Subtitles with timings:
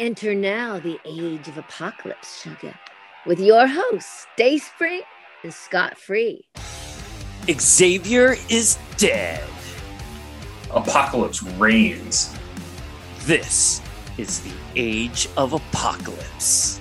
[0.00, 2.72] Enter now the age of apocalypse, sugar,
[3.26, 5.00] with your hosts, Dayspring
[5.42, 6.44] and Scott Free.
[7.50, 9.42] Xavier is dead.
[10.70, 12.32] Apocalypse reigns.
[13.22, 13.82] This
[14.18, 16.80] is the age of apocalypse.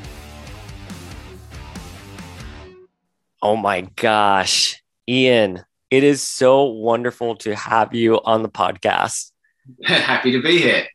[3.41, 9.31] Oh my gosh, Ian, it is so wonderful to have you on the podcast.
[9.83, 10.85] Happy to be here.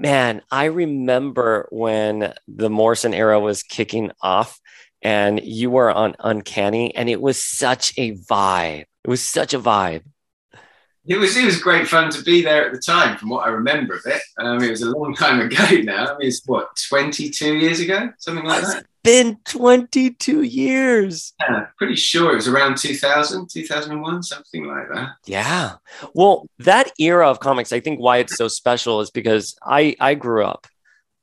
[0.00, 4.58] Man, I remember when the Morrison era was kicking off
[5.02, 8.86] and you were on Uncanny, and it was such a vibe.
[9.04, 10.04] It was such a vibe.
[11.06, 13.50] It was it was great fun to be there at the time, from what I
[13.50, 14.20] remember of it.
[14.38, 16.14] Um, it was a long time ago now.
[16.14, 18.86] I mean, it's what twenty two years ago, something like it's that.
[19.02, 21.32] been 22 years.
[21.40, 25.12] Yeah, pretty sure it was around 2000, 2001, something like that.
[25.24, 25.76] Yeah.
[26.14, 30.14] Well, that era of comics, I think why it's so special is because I I
[30.14, 30.66] grew up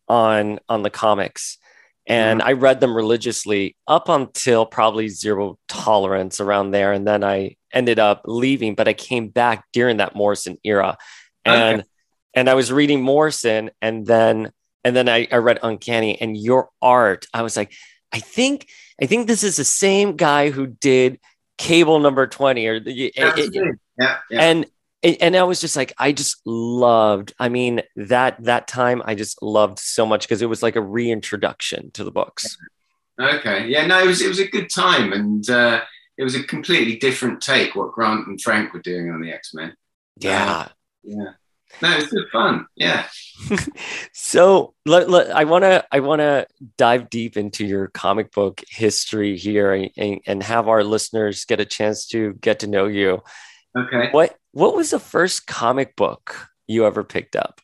[0.07, 1.59] on on the comics
[2.07, 6.93] and I read them religiously up until probably zero tolerance around there.
[6.93, 10.97] And then I ended up leaving but I came back during that Morrison era.
[11.45, 11.87] And Okay.
[12.33, 14.51] and I was reading Morrison and then
[14.83, 17.25] and then I, I read Uncanny and your art.
[17.33, 17.73] I was like
[18.13, 18.67] I think
[19.01, 21.19] I think this is the same guy who did
[21.57, 24.41] Cable number 20 or the, it- it- yeah, yeah.
[24.41, 24.65] and
[25.03, 27.33] and I was just like, I just loved.
[27.39, 30.81] I mean, that that time I just loved so much because it was like a
[30.81, 32.57] reintroduction to the books.
[33.19, 33.67] Okay.
[33.67, 35.81] Yeah, no, it was it was a good time and uh,
[36.17, 39.75] it was a completely different take what Grant and Frank were doing on the X-Men.
[40.19, 40.67] Yeah.
[41.03, 41.31] Yeah.
[41.81, 42.65] No, it was good fun.
[42.75, 43.07] Yeah.
[44.13, 48.61] So let, let- I want to I want to dive deep into your comic book
[48.67, 53.21] history here and, and have our listeners get a chance to get to know you.
[53.75, 54.09] Okay.
[54.11, 57.61] What what was the first comic book you ever picked up?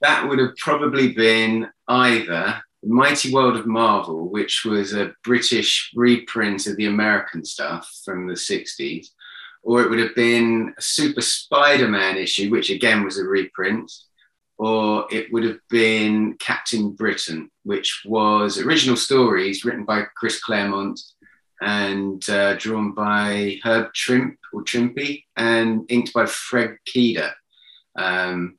[0.00, 5.90] That would have probably been either The Mighty World of Marvel, which was a British
[5.94, 9.08] reprint of the American stuff from the 60s,
[9.62, 13.92] or it would have been a Super Spider Man issue, which again was a reprint,
[14.56, 20.98] or it would have been Captain Britain, which was original stories written by Chris Claremont
[21.60, 27.32] and uh, drawn by Herb Trimpe or Trimpy and inked by Fred Kida.
[27.96, 28.58] Um,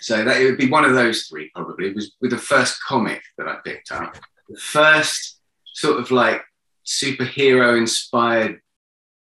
[0.00, 1.88] so that it would be one of those three probably.
[1.88, 4.16] It was with the first comic that I picked up.
[4.48, 5.40] The first
[5.74, 6.42] sort of like
[6.84, 8.60] superhero inspired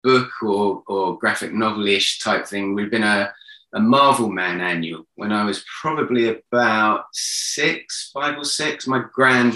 [0.03, 3.33] book or, or graphic novel-ish type thing would have been a,
[3.75, 8.87] a Marvel Man annual when I was probably about six, five or six.
[8.87, 9.55] My gran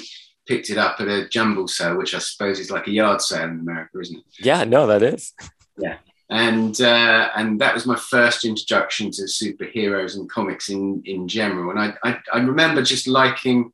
[0.53, 3.49] picked it up at a jumble sale, which I suppose is like a yard sale
[3.49, 4.25] in America, isn't it?
[4.39, 5.33] Yeah, no, that is.
[5.79, 5.97] Yeah.
[6.29, 11.71] And uh, and that was my first introduction to superheroes and comics in in general.
[11.71, 13.73] And I I, I remember just liking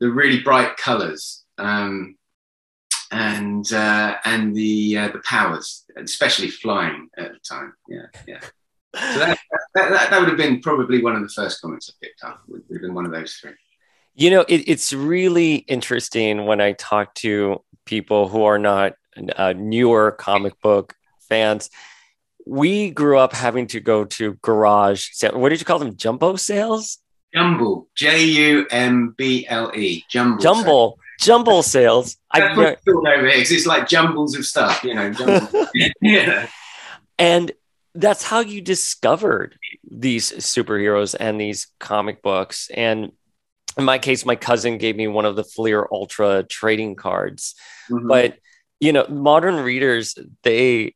[0.00, 2.16] the really bright colours um,
[3.10, 7.74] and uh, and the uh, the powers, especially flying at the time.
[7.88, 8.40] Yeah, yeah.
[8.94, 9.38] So that,
[9.74, 12.42] that, that, that would have been probably one of the first comics I picked up.
[12.48, 13.52] Would have been one of those three.
[14.18, 18.94] You know, it, it's really interesting when I talk to people who are not
[19.36, 20.94] uh, newer comic book
[21.28, 21.68] fans.
[22.46, 25.10] We grew up having to go to garage.
[25.32, 25.96] What did you call them?
[25.96, 26.98] Jumbo sales?
[27.34, 30.42] Jumble, J U M B L E, jumble.
[30.42, 32.16] Jumble, jumble sales.
[32.30, 35.12] I That's what it's over here, 'cause it's like jumbles of stuff, you know.
[36.00, 36.48] Yeah.
[37.18, 37.52] and
[37.94, 39.58] that's how you discovered
[39.90, 42.70] these superheroes and these comic books.
[42.72, 43.12] And
[43.76, 47.54] in my case, my cousin gave me one of the Fleer Ultra trading cards.
[47.90, 48.08] Mhm.
[48.08, 48.38] but
[48.80, 50.94] you know modern readers they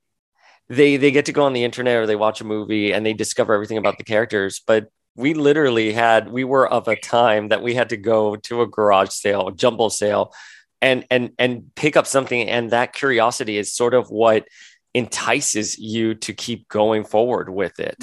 [0.69, 3.13] they they get to go on the internet or they watch a movie and they
[3.13, 7.63] discover everything about the characters but we literally had we were of a time that
[7.63, 10.35] we had to go to a garage sale a jumble sale
[10.83, 14.47] and and and pick up something and that curiosity is sort of what
[14.95, 18.03] entices you to keep going forward with it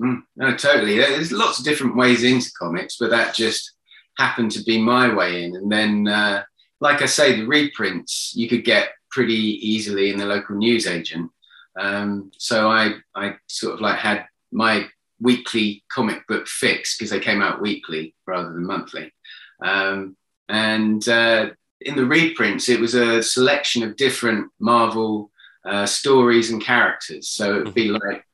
[0.00, 0.96] Mm, no, totally.
[0.98, 3.72] There's lots of different ways into comics, but that just
[4.18, 5.56] happened to be my way in.
[5.56, 6.44] And then, uh,
[6.80, 11.30] like I say, the reprints you could get pretty easily in the local newsagent.
[11.78, 14.88] Um, so I, I sort of like had my
[15.20, 19.12] weekly comic book fix because they came out weekly rather than monthly.
[19.64, 20.16] Um,
[20.48, 21.50] and uh,
[21.80, 25.30] in the reprints, it was a selection of different Marvel
[25.64, 27.28] uh, stories and characters.
[27.28, 28.24] So it would be like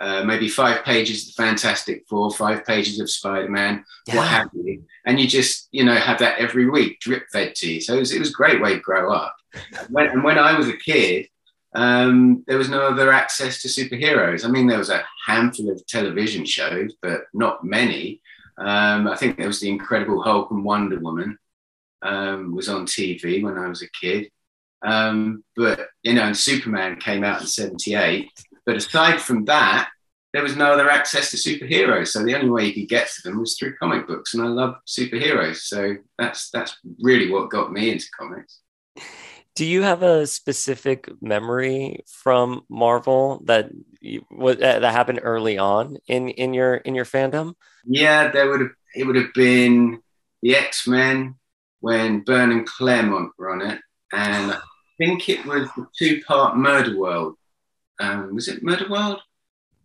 [0.00, 4.84] uh, maybe five pages of Fantastic Four, five pages of Spider Man, what have you.
[5.06, 7.80] And you just, you know, have that every week drip fed to you.
[7.80, 9.36] So it was, it was a great way to grow up.
[9.90, 11.28] When, and when I was a kid,
[11.74, 14.44] um, there was no other access to superheroes.
[14.44, 18.20] I mean, there was a handful of television shows, but not many.
[18.58, 21.38] Um, I think there was the Incredible Hulk and Wonder Woman
[22.02, 24.30] um, was on TV when I was a kid.
[24.82, 28.30] Um, but you know, and Superman came out in '78.
[28.64, 29.90] But aside from that,
[30.32, 32.08] there was no other access to superheroes.
[32.08, 34.46] So the only way you could get to them was through comic books, and I
[34.46, 35.56] love superheroes.
[35.56, 38.60] So that's that's really what got me into comics.
[39.54, 43.70] Do you have a specific memory from Marvel that
[44.00, 47.54] that happened early on in in your in your fandom?
[47.84, 50.00] Yeah, there would have it would have been
[50.40, 51.34] the X Men
[51.80, 53.80] when Byrne and Claremont were on it,
[54.12, 54.60] and I
[54.96, 57.36] think it was the two part Murder World.
[58.02, 59.20] Um, was it Murder World?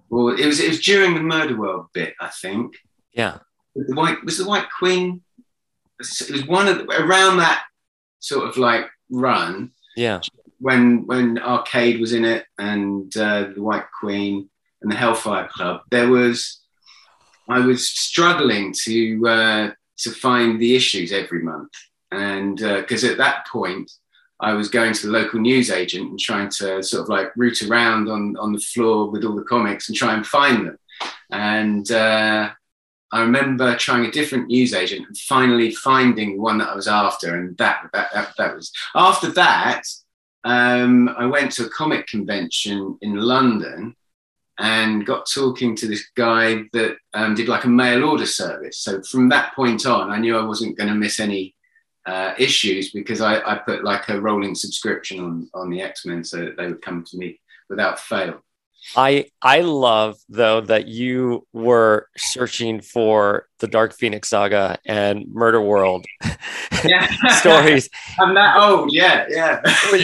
[0.10, 2.75] Well, it was it was during the Murder World bit, I think.
[3.14, 3.40] Yeah.
[3.75, 5.22] The white was the White Queen.
[6.00, 7.64] It was one of the, around that
[8.19, 9.72] sort of like run.
[9.96, 10.22] Yeah.
[10.60, 14.50] When when Arcade was in it and uh, the White Queen
[14.81, 16.62] and the Hellfire Club, there was
[17.48, 21.72] I was struggling to uh, to find the issues every month,
[22.12, 23.92] and because uh, at that point
[24.39, 27.63] I was going to the local news agent and trying to sort of like root
[27.63, 30.80] around on, on the floor with all the comics and try and find them.
[31.31, 32.51] And uh,
[33.12, 37.36] I remember trying a different news agent and finally finding one that I was after.
[37.36, 39.84] And that, that, that, that was after that,
[40.44, 43.95] um, I went to a comic convention in London
[44.60, 48.80] and got talking to this guy that um, did like a mail order service.
[48.80, 51.56] So from that point on, I knew I wasn't going to miss any
[52.07, 56.24] uh, issues because I, I put like a rolling subscription on on the X Men
[56.24, 57.39] so that they would come to me
[57.69, 58.42] without fail.
[58.95, 65.62] I I love though that you were searching for the Dark Phoenix saga and Murder
[65.62, 66.06] World
[66.86, 67.09] yeah.
[67.39, 67.89] stories.
[68.19, 69.62] I'm that old, yeah, yeah.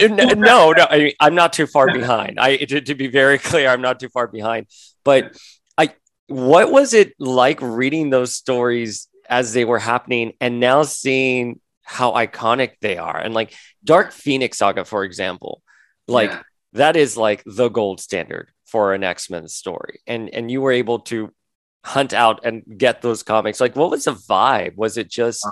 [0.08, 2.38] no, no, I, am not too far behind.
[2.38, 4.66] I to, to be very clear, I'm not too far behind.
[5.04, 5.36] But
[5.78, 5.94] I,
[6.26, 12.12] what was it like reading those stories as they were happening, and now seeing how
[12.12, 13.16] iconic they are.
[13.16, 13.54] And like
[13.84, 15.62] Dark Phoenix Saga, for example,
[16.08, 16.42] like yeah.
[16.72, 20.00] that is like the gold standard for an X-Men story.
[20.06, 21.30] And and you were able to
[21.84, 23.60] hunt out and get those comics.
[23.60, 24.76] Like what was the vibe?
[24.76, 25.46] Was it just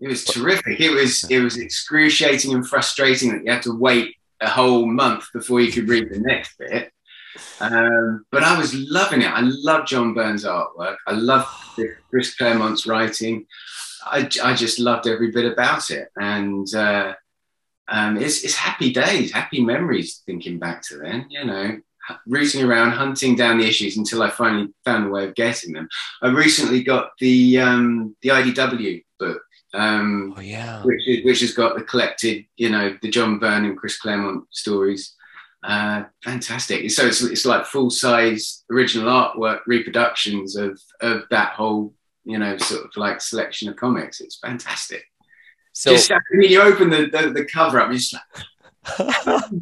[0.00, 0.80] it was terrific.
[0.80, 5.26] It was it was excruciating and frustrating that you had to wait a whole month
[5.32, 6.92] before you could read the next bit.
[7.60, 9.30] Um, but I was loving it.
[9.30, 10.96] I love John Byrne's artwork.
[11.06, 11.46] I love
[12.10, 13.46] Chris Claremont's writing.
[14.04, 16.08] I, I just loved every bit about it.
[16.16, 17.14] And uh,
[17.88, 21.78] um, it's, it's happy days, happy memories thinking back to then, you know,
[22.26, 25.88] rooting around, hunting down the issues until I finally found a way of getting them.
[26.20, 29.42] I recently got the, um, the IDW book.
[29.74, 30.82] Um, oh, yeah.
[30.82, 35.14] Which, which has got the collected, you know, the John Byrne and Chris Claremont stories.
[35.62, 36.90] Uh, fantastic.
[36.90, 42.56] So it's, it's like full size original artwork reproductions of, of that whole you know,
[42.58, 44.20] sort of like selection of comics.
[44.20, 45.04] It's fantastic.
[45.72, 49.42] So just I mean, you open the, the, the cover up, you just like,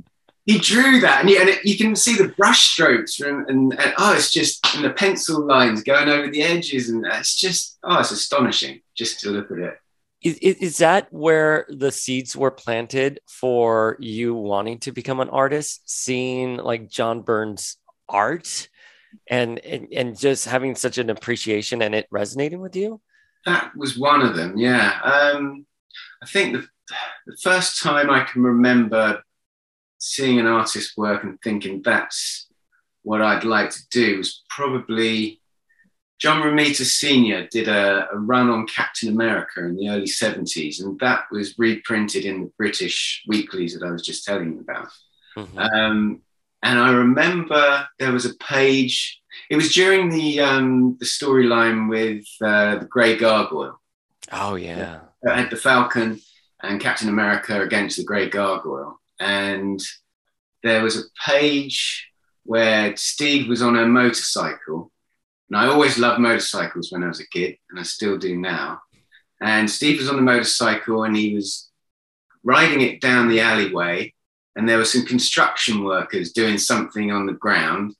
[0.45, 3.73] he drew that, and, you, and it, you can see the brush strokes from, and,
[3.73, 7.79] and, oh, it's just and the pencil lines going over the edges, and it's just
[7.85, 9.79] oh, it's astonishing just to look at it.
[10.23, 15.83] Is, is that where the seeds were planted for you wanting to become an artist?
[15.87, 17.77] Seeing like John Byrne's
[18.09, 18.69] art
[19.29, 23.01] and, and and just having such an appreciation and it resonating with you?
[23.47, 25.01] That was one of them yeah.
[25.03, 25.67] Um,
[26.23, 26.67] i think the,
[27.27, 29.23] the first time i can remember
[29.99, 32.49] seeing an artist work and thinking that's
[33.03, 35.41] what i'd like to do was probably
[36.19, 40.99] john romita senior did a, a run on captain america in the early 70s and
[41.01, 44.89] that was reprinted in the british weeklies that i was just telling you about.
[45.37, 45.59] Mm-hmm.
[45.59, 46.23] um,
[46.63, 49.21] and I remember there was a page.
[49.49, 53.81] It was during the um, the storyline with uh, the Grey Gargoyle.
[54.33, 56.21] Oh yeah, I had the Falcon
[56.63, 59.81] and Captain America against the Grey Gargoyle, and
[60.63, 62.09] there was a page
[62.45, 64.91] where Steve was on a motorcycle,
[65.49, 68.83] and I always loved motorcycles when I was a kid, and I still do now.
[69.41, 71.71] And Steve was on the motorcycle, and he was
[72.45, 74.13] riding it down the alleyway
[74.57, 77.95] and there were some construction workers doing something on the ground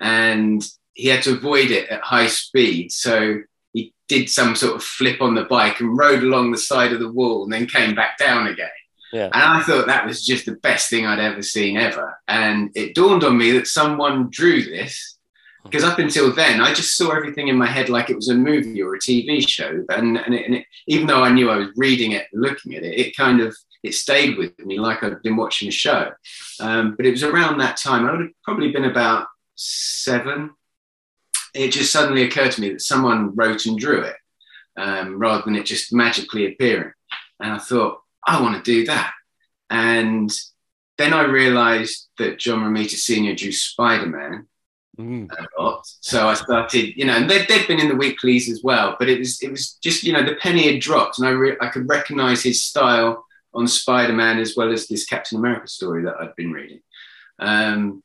[0.00, 2.92] and he had to avoid it at high speed.
[2.92, 3.40] So
[3.72, 7.00] he did some sort of flip on the bike and rode along the side of
[7.00, 8.68] the wall and then came back down again.
[9.12, 9.26] Yeah.
[9.26, 12.18] and i thought that was just the best thing i'd ever seen ever.
[12.26, 15.18] And it dawned on me that someone drew this
[15.62, 18.34] because up until then i just saw everything in my head like it was a
[18.34, 19.84] movie or a tv show.
[19.90, 22.82] And, and, it, and it, even though i knew i was reading it looking at
[22.82, 26.10] it it kind of it stayed with me like I'd been watching a show.
[26.60, 30.50] Um, but it was around that time, I would have probably been about seven.
[31.54, 34.16] It just suddenly occurred to me that someone wrote and drew it.
[34.76, 36.92] um, rather than it just magically appearing.
[37.38, 39.12] And I thought, I want to do that.
[39.70, 40.28] And
[40.98, 43.34] then I realized that John Romita Sr.
[43.36, 44.48] drew Spider Man
[44.98, 45.28] Mm.
[45.28, 45.82] a lot.
[46.02, 49.08] So I started, you know, and they'd, they'd been in the weeklies as well, but
[49.08, 51.66] it was it was just, you know, the penny had dropped, and I re- I
[51.66, 56.16] could recognize his style on Spider Man as well as this Captain America story that
[56.20, 56.80] I'd been reading.
[57.38, 58.02] Um,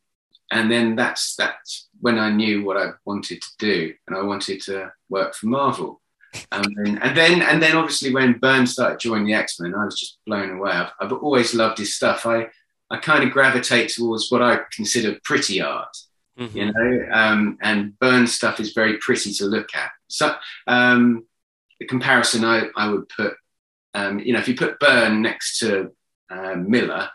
[0.52, 4.62] and then that's that's when I knew what I wanted to do, and I wanted
[4.64, 6.02] to work for Marvel.
[6.52, 9.86] Um, and, and then and then obviously when Byrne started joining the X Men, I
[9.86, 10.72] was just blown away.
[10.72, 12.26] I've, I've always loved his stuff.
[12.26, 12.48] I
[12.90, 15.96] I kind of gravitate towards what I consider pretty art
[16.40, 16.56] Mhm.
[16.56, 19.92] you know, um, and Byrne stuff is very pretty to look at.
[20.08, 20.34] So
[20.68, 21.26] um,
[21.80, 23.34] the comparison I, I would put,
[23.94, 25.92] um, you know, if you put Byrne next to
[26.30, 27.10] uh, Miller,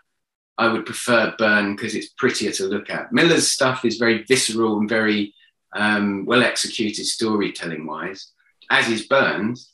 [0.56, 3.12] I would prefer Byrne because it's prettier to look at.
[3.12, 5.34] Miller's stuff is very visceral and very
[5.74, 8.32] um, well executed storytelling wise,
[8.70, 9.70] as is Byrne's.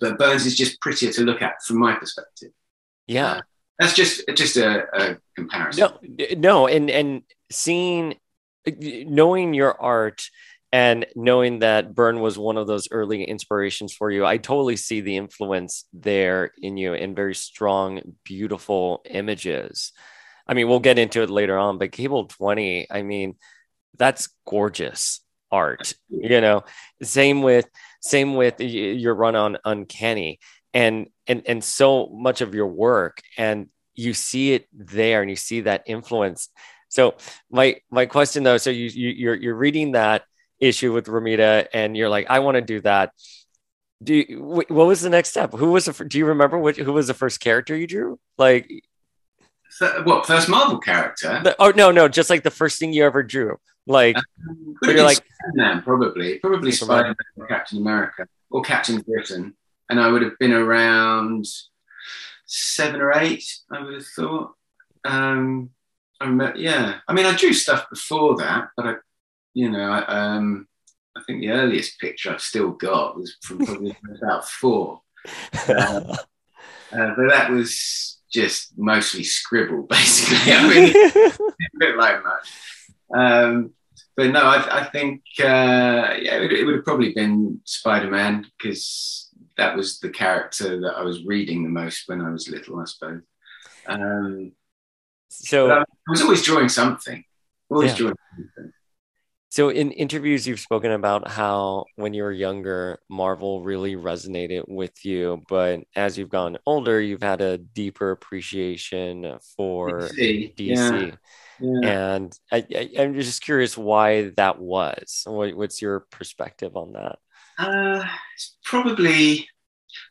[0.00, 2.50] But Byrne's is just prettier to look at from my perspective.
[3.06, 3.40] Yeah.
[3.78, 5.88] That's just just a, a comparison.
[6.02, 8.16] No, no, and and seeing,
[8.66, 10.28] knowing your art
[10.72, 15.00] and knowing that Byrne was one of those early inspirations for you, I totally see
[15.00, 19.92] the influence there in you in very strong, beautiful images.
[20.46, 23.36] I mean, we'll get into it later on, but Cable 20, I mean,
[23.96, 25.94] that's gorgeous art.
[26.08, 26.64] You know,
[27.02, 27.68] same with
[28.00, 30.38] same with your run on Uncanny
[30.72, 35.36] and and and so much of your work and you see it there and you
[35.36, 36.48] see that influence
[36.88, 37.14] so
[37.50, 40.22] my my question though so you, you you're you're reading that
[40.60, 43.12] issue with Romita and you're like I want to do that
[44.02, 46.92] do you, what was the next step who was the do you remember which who
[46.92, 48.68] was the first character you drew like
[49.78, 51.40] Th- what first Marvel character?
[51.44, 54.16] the, oh no no just like the first thing you ever drew like
[54.82, 59.54] Could you're like- Spider-Man, probably, probably Spider-Man or Captain America or Captain Britain,
[59.88, 61.46] and I would have been around
[62.44, 63.44] seven or eight.
[63.70, 64.52] I would have thought.
[65.04, 65.70] Um,
[66.20, 66.96] I remember, yeah.
[67.08, 68.94] I mean, I drew stuff before that, but I,
[69.54, 70.04] you know, I,
[70.36, 70.66] um,
[71.16, 75.00] I think the earliest picture I've still got was from probably about four.
[75.68, 76.16] Uh,
[76.92, 80.52] uh, but that was just mostly scribble, basically.
[80.52, 82.52] I mean, a bit like much.
[83.14, 83.72] Um,
[84.16, 88.46] but no, I, I think uh, yeah, it, it would have probably been Spider Man
[88.58, 92.78] because that was the character that I was reading the most when I was little,
[92.80, 93.22] I suppose.
[93.86, 94.52] Um,
[95.28, 97.24] so I was always drawing something,
[97.68, 97.96] always Yeah.
[97.98, 98.72] drawing something.
[99.50, 105.04] So in interviews, you've spoken about how when you were younger, Marvel really resonated with
[105.04, 111.16] you, but as you've gotten older, you've had a deeper appreciation for DC, DC.
[111.58, 112.14] Yeah.
[112.14, 115.22] And I, I, I'm just curious why that was.
[115.26, 117.18] What, what's your perspective on that?
[117.58, 118.04] Uh,
[118.36, 119.48] it's probably,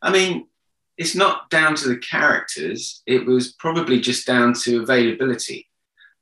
[0.02, 0.48] I mean,
[0.98, 3.02] it's not down to the characters.
[3.06, 5.69] It was probably just down to availability.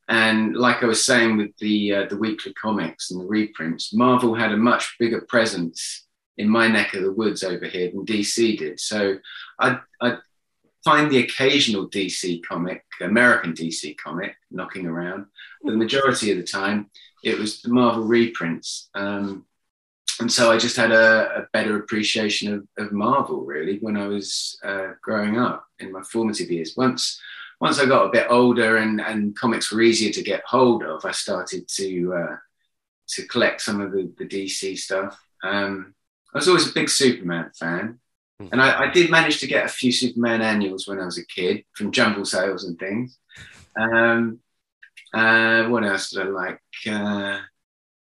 [0.10, 4.36] And like I was saying with the uh, the weekly comics and the reprints, Marvel
[4.36, 6.06] had a much bigger presence
[6.38, 8.80] in my neck of the woods over here than DC did.
[8.80, 9.18] So
[9.60, 10.20] I'd, I'd
[10.86, 15.26] find the occasional DC comic, American DC comic, knocking around.
[15.64, 16.90] But the majority of the time,
[17.24, 18.90] it was the Marvel reprints.
[18.94, 19.46] Um,
[20.20, 24.08] and so I just had a, a better appreciation of, of Marvel really when I
[24.08, 26.76] was uh, growing up in my formative years.
[26.78, 27.20] Once
[27.60, 31.06] once I got a bit older and, and comics were easier to get hold of,
[31.06, 32.36] I started to uh,
[33.10, 35.20] to collect some of the, the DC stuff.
[35.44, 35.94] Um,
[36.34, 38.00] I was always a big Superman fan,
[38.42, 38.50] Mhm.
[38.52, 41.26] and I, I did manage to get a few Superman annuals when I was a
[41.26, 43.18] kid from jumble sales and things.
[43.80, 44.40] Um,
[45.14, 46.62] uh, what else did I like?
[46.88, 47.40] Uh,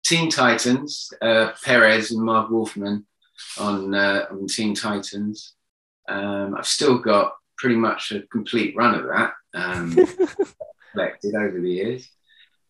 [0.05, 3.05] Teen Titans, uh, Perez and Marv Wolfman
[3.59, 5.55] on uh, on Teen Titans.
[6.07, 9.95] Um, I've still got pretty much a complete run of that um,
[10.91, 12.09] collected over the years,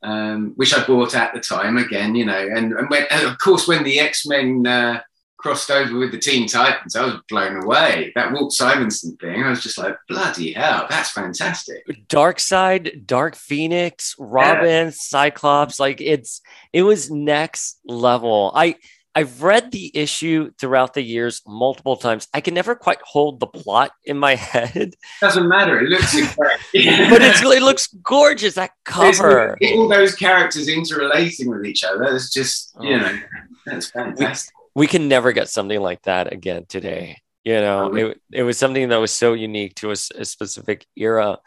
[0.02, 2.38] um, which I bought at the time again, you know.
[2.38, 5.02] And, and, when, and of course, when the X Men uh,
[5.38, 8.12] crossed over with the Teen Titans, I was blown away.
[8.16, 11.84] That Walt Simonson thing, I was just like, bloody hell, that's fantastic.
[12.08, 18.52] Darkseid, Dark Phoenix, Robin, Cyclops, like it's it was next level.
[18.56, 18.76] I
[19.16, 22.28] I've read the issue throughout the years multiple times.
[22.34, 25.80] I can never quite hold the plot in my head, Doesn't matter.
[25.80, 28.56] It looks but it's it looks gorgeous.
[28.56, 29.58] That cover.
[29.76, 32.04] all those characters interrelating with each other.
[32.06, 33.00] It's just, you Oh.
[33.00, 33.20] know,
[33.66, 34.54] that's fantastic.
[34.76, 37.22] we can never get something like that again today.
[37.44, 41.38] You know, Oh, it, it was something that was so unique to a specific era.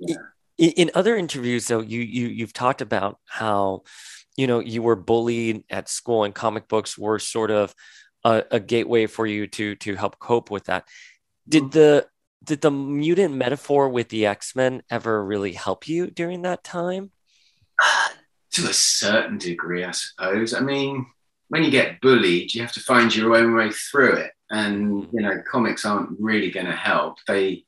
[0.00, 0.16] Yeah.
[0.58, 3.84] In, in other interviews, though, you you you've talked about how
[4.40, 7.74] you know you were bullied at school, and comic books were sort of
[8.24, 10.88] a, a gateway for you to to help cope with that.
[11.46, 12.06] Did the
[12.42, 17.10] did the mutant metaphor with the X-Men ever really help you during that time?
[18.52, 20.54] to a certain degree, I suppose.
[20.54, 21.06] I mean,
[21.48, 24.32] when you get bullied, you have to find your own way through it.
[24.48, 27.18] And, you know, comics aren't really going to help.
[27.28, 27.64] They,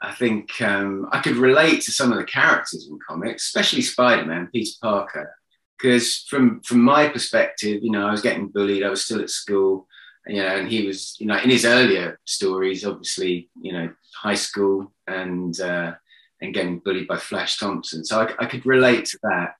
[0.00, 4.24] I think um, I could relate to some of the characters in comics, especially Spider
[4.24, 5.34] Man, Peter Parker,
[5.78, 8.82] because from from my perspective, you know, I was getting bullied.
[8.82, 9.86] I was still at school,
[10.26, 14.34] you know, and he was, you know, in his earlier stories, obviously, you know, high
[14.34, 15.94] school and uh,
[16.40, 18.04] and getting bullied by Flash Thompson.
[18.04, 19.54] So I, I could relate to that.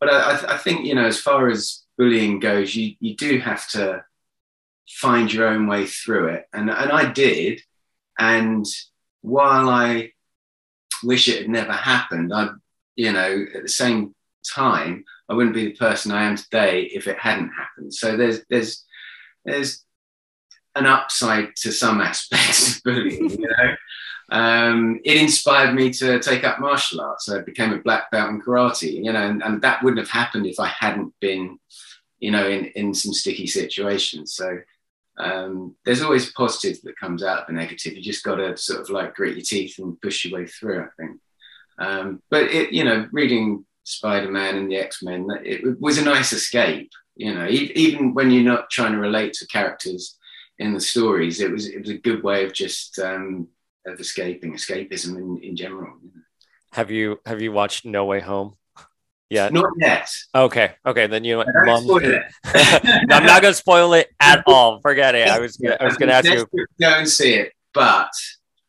[0.00, 3.68] But I, I, think, you know, as far as bullying goes, you you do have
[3.70, 4.04] to
[4.88, 7.60] find your own way through it, and and I did.
[8.18, 8.64] And
[9.22, 10.12] while I
[11.02, 12.50] wish it had never happened, I,
[12.94, 14.14] you know, at the same
[14.48, 17.94] time, I wouldn't be the person I am today if it hadn't happened.
[17.94, 18.84] So there's there's
[19.44, 19.84] there's
[20.74, 23.74] an upside to some aspects of bullying, you know.
[24.30, 27.28] Um, it inspired me to take up martial arts.
[27.28, 30.46] I became a black belt in karate, you know, and, and that wouldn't have happened
[30.46, 31.58] if I hadn't been,
[32.18, 34.34] you know, in, in some sticky situations.
[34.34, 34.58] So
[35.18, 37.94] um, there's always positive that comes out of the negative.
[37.94, 40.82] You just got to sort of like grit your teeth and push your way through,
[40.82, 41.20] I think.
[41.78, 46.90] Um, but it, you know, reading Spider-Man and the X-Men, it was a nice escape.
[47.16, 50.18] You know, even when you're not trying to relate to characters
[50.58, 53.48] in the stories, it was it was a good way of just um,
[53.86, 55.92] of escaping escapism in, in general.
[56.72, 58.56] Have you have you watched No Way Home?
[59.30, 59.48] Yeah.
[59.48, 60.10] Not yet.
[60.34, 60.74] Okay.
[60.84, 61.06] Okay.
[61.06, 61.44] Then you?
[61.64, 61.86] Mom...
[61.86, 62.20] no,
[63.10, 64.80] I'm not gonna spoil it at all.
[64.80, 65.28] Forget it.
[65.28, 66.46] I was gonna, I was gonna ask you.
[66.80, 68.10] Go and see it, but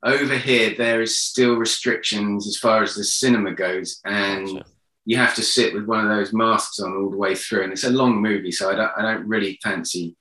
[0.03, 4.65] over here there is still restrictions as far as the cinema goes, and gotcha.
[5.05, 7.63] You have to sit with one of those masks on all the way through.
[7.63, 10.15] And it's a long movie, so I don't I don't really fancy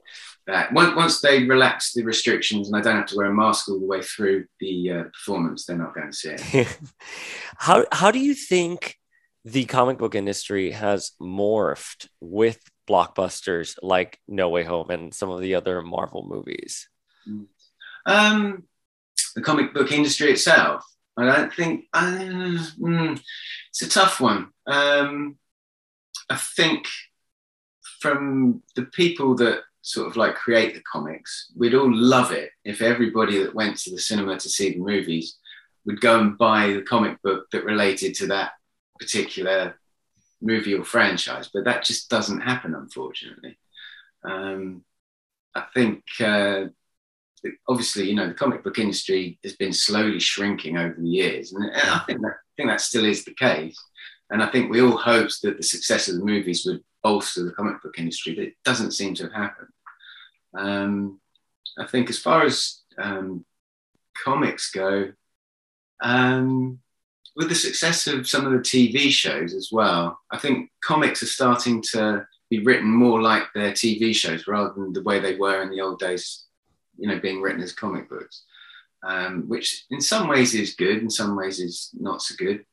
[0.46, 0.72] that.
[0.72, 3.86] Once they relax the restrictions and I don't have to wear a mask all the
[3.86, 6.78] way through the uh, performance, they're not going to see it.
[7.56, 8.98] how how do you think
[9.44, 15.40] the comic book industry has morphed with blockbusters like No Way Home and some of
[15.40, 16.88] the other Marvel movies?
[18.06, 18.64] Um,
[19.34, 20.84] the comic book industry itself.
[21.16, 22.18] I don't think uh,
[22.78, 23.20] mm,
[23.70, 24.48] it's a tough one.
[24.66, 25.36] Um,
[26.28, 26.86] I think
[28.00, 32.82] from the people that sort of like create the comics, we'd all love it if
[32.82, 35.36] everybody that went to the cinema to see the movies
[35.84, 38.52] would go and buy the comic book that related to that
[38.98, 39.78] particular
[40.40, 41.50] movie or franchise.
[41.52, 43.58] But that just doesn't happen, unfortunately.
[44.24, 44.84] Um,
[45.54, 46.64] I think uh,
[47.68, 51.70] obviously, you know, the comic book industry has been slowly shrinking over the years, and,
[51.74, 53.76] I think that I think that still is the case.
[54.30, 57.52] And I think we all hoped that the success of the movies would bolster the
[57.52, 59.68] comic book industry, but it doesn't seem to have happened.
[60.56, 61.20] Um,
[61.78, 63.44] I think as far as um,
[64.24, 65.12] comics go,
[66.02, 66.78] um,
[67.36, 71.26] with the success of some of the TV shows as well, I think comics are
[71.26, 75.62] starting to be written more like their TV shows rather than the way they were
[75.62, 76.43] in the old days,
[76.98, 78.44] you know, being written as comic books,
[79.06, 82.64] um, which in some ways is good, in some ways is not so good.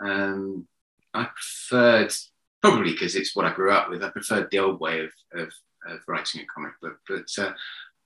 [0.00, 0.66] Um,
[1.14, 2.12] I preferred,
[2.60, 5.52] probably because it's what I grew up with, I preferred the old way of, of
[5.86, 6.98] of writing a comic book.
[7.08, 7.52] But uh,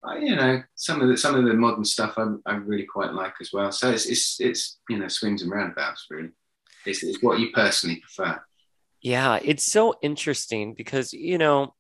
[0.05, 3.13] I, you know, some of the some of the modern stuff I, I really quite
[3.13, 3.73] like as well.
[3.73, 6.31] So it's it's it's you know swings and roundabouts really.
[6.85, 8.41] It's, it's what you personally prefer.
[9.03, 11.75] Yeah, it's so interesting because you know,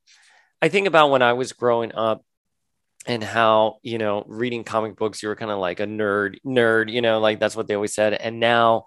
[0.60, 2.24] I think about when I was growing up
[3.06, 6.90] and how you know reading comic books you were kind of like a nerd nerd
[6.90, 8.84] you know like that's what they always said and now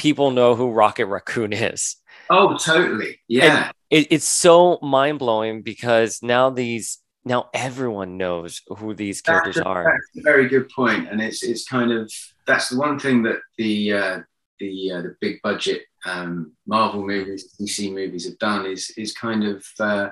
[0.00, 1.96] people know who rocket raccoon is.
[2.30, 3.20] Oh totally.
[3.28, 3.70] Yeah.
[3.90, 9.66] it, it's so mind blowing because now these now everyone knows who these characters that's
[9.66, 9.84] a, are.
[9.84, 12.10] That's a very good point, and it's it's kind of
[12.46, 14.18] that's the one thing that the uh,
[14.58, 19.44] the uh, the big budget um, Marvel movies, DC movies have done is is kind
[19.44, 20.08] of uh,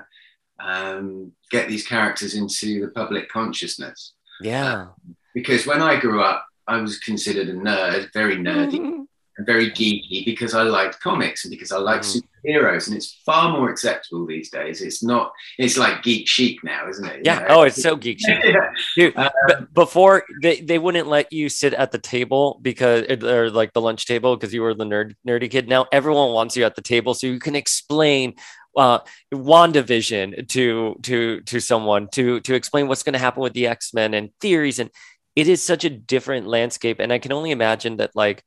[0.59, 4.13] um, get these characters into the public consciousness.
[4.41, 4.87] Yeah,
[5.33, 9.05] because when I grew up, I was considered a nerd, very nerdy.
[9.39, 12.21] and very geeky because I liked comics and because I liked mm.
[12.45, 14.81] superheroes, and it's far more acceptable these days.
[14.81, 15.31] It's not.
[15.57, 17.21] It's like geek chic now, isn't it?
[17.23, 17.41] Yeah.
[17.41, 17.55] You know?
[17.55, 18.55] Oh, it's so geek chic.
[18.95, 23.73] Dude, um, before they, they wouldn't let you sit at the table because or like
[23.73, 25.67] the lunch table because you were the nerd nerdy kid.
[25.67, 28.35] Now everyone wants you at the table so you can explain
[28.77, 28.99] uh
[29.33, 34.13] WandaVision to to to someone to to explain what's going to happen with the X-Men
[34.13, 34.89] and theories and
[35.35, 38.43] it is such a different landscape and I can only imagine that like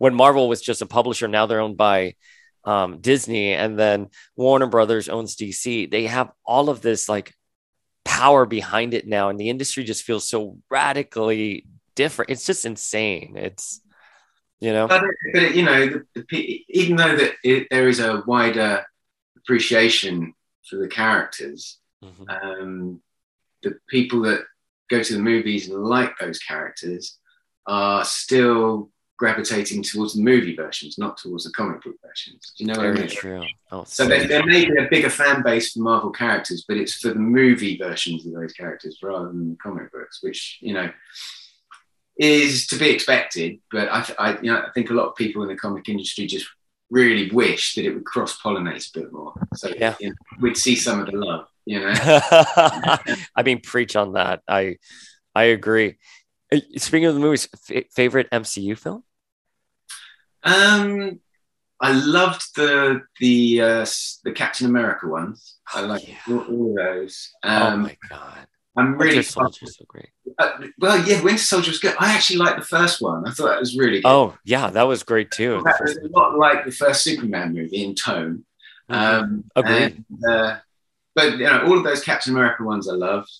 [0.00, 2.14] when Marvel was just a publisher, now they're owned by
[2.64, 5.90] um, Disney, and then Warner Brothers owns DC.
[5.90, 7.34] They have all of this like
[8.06, 12.30] power behind it now, and the industry just feels so radically different.
[12.30, 13.36] It's just insane.
[13.36, 13.82] It's
[14.58, 15.02] you know, But,
[15.34, 16.00] but you know,
[16.70, 18.86] even though that it, there is a wider
[19.42, 20.34] appreciation
[20.68, 22.28] for the characters, Mhm.
[22.42, 23.02] um,
[23.62, 24.44] the people that
[24.88, 27.18] go to the movies and like those characters
[27.66, 32.52] are still gravitating towards the movie versions, not towards the comic book versions.
[32.56, 33.08] Do you know what I mean?
[33.08, 33.44] true.
[33.70, 36.94] Oh, So there, there may be a bigger fan base for Marvel characters, but it's
[36.94, 40.90] for the movie versions of those characters rather than the comic books, which you know
[42.18, 43.60] is to be expected.
[43.70, 46.26] But I, I, you know, I think a lot of people in the comic industry
[46.26, 46.46] just
[46.90, 49.94] really wish that it would cross pollinate a bit more, so Yeah.
[50.00, 51.46] you know, we'd see some of the love.
[51.66, 51.92] You know,
[53.36, 54.42] I mean, preach on that.
[54.48, 54.76] I
[55.34, 55.98] I agree.
[56.52, 59.04] Uh, Speaking of the movies, f- favorite MCU film?
[60.42, 61.20] um,
[61.80, 63.86] I loved the the uh,
[64.24, 65.56] the Captain America ones.
[65.72, 66.16] I Oh, like yeah.
[66.28, 67.30] all, all of those.
[67.44, 68.46] oh Um, my god,
[68.80, 70.08] I'm really Winter Soldier's so great.
[70.38, 71.94] Uh, well, yeah, Winter Soldier was good.
[71.98, 73.26] I actually liked the first one.
[73.26, 74.08] I thought that was really good.
[74.08, 75.60] Oh yeah, that was great too.
[75.64, 78.44] that was a lot like the first Superman movie in tone.
[78.90, 78.96] Mhm.
[78.96, 80.04] Um, Agreed.
[80.10, 80.56] and, uh,
[81.14, 83.30] but you know, all of those Captain America ones I loved.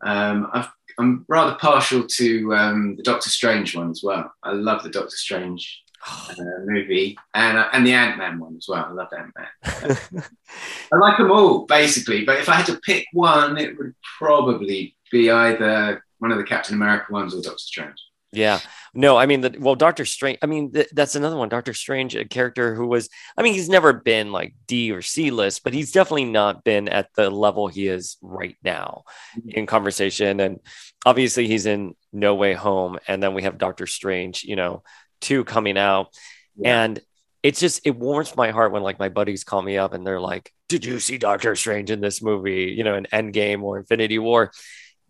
[0.00, 4.32] Um, I've, I'm rather partial to um, the Doctor Strange one as well.
[4.42, 5.82] I love the Doctor Strange
[6.30, 8.86] uh, movie and uh, and the Ant Man one as well.
[8.88, 10.24] I love Ant Man.
[10.92, 14.96] I like them all basically, but if I had to pick one, it would probably
[15.10, 17.98] be either one of the Captain America ones or Doctor Strange.
[18.32, 18.60] Yeah.
[18.92, 21.48] No, I mean, the, well, Doctor Strange, I mean, th- that's another one.
[21.48, 25.30] Doctor Strange, a character who was, I mean, he's never been like D or C
[25.30, 29.04] list, but he's definitely not been at the level he is right now
[29.46, 30.40] in conversation.
[30.40, 30.60] And
[31.04, 32.98] obviously, he's in No Way Home.
[33.06, 34.82] And then we have Doctor Strange, you know,
[35.20, 36.08] two coming out.
[36.56, 36.84] Yeah.
[36.84, 37.00] And
[37.42, 40.20] it's just, it warms my heart when like my buddies call me up and they're
[40.20, 44.18] like, Did you see Doctor Strange in this movie, you know, in Endgame or Infinity
[44.18, 44.50] War?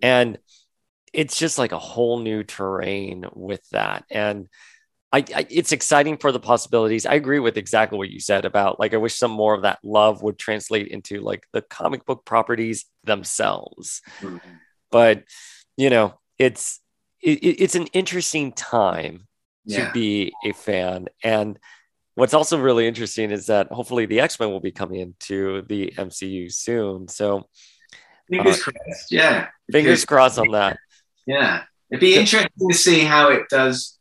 [0.03, 0.38] And
[1.12, 4.49] it's just like a whole new terrain with that and
[5.12, 8.79] I, I, it's exciting for the possibilities i agree with exactly what you said about
[8.79, 12.25] like i wish some more of that love would translate into like the comic book
[12.27, 14.40] properties themselves Mhm.
[14.90, 15.23] but
[15.77, 16.81] you know it's
[17.23, 19.26] it, it's an interesting time
[19.68, 19.92] to Yeah.
[19.92, 21.59] be a fan and
[22.14, 26.52] what's also really interesting is that hopefully the x-men will be coming into the mcu
[26.52, 27.46] soon so
[28.29, 29.12] Fingers Uh, crossed.
[29.12, 29.48] Yeah.
[29.70, 30.79] fingers crossed on that
[31.26, 33.98] Yeah, it'd be interesting to see how it does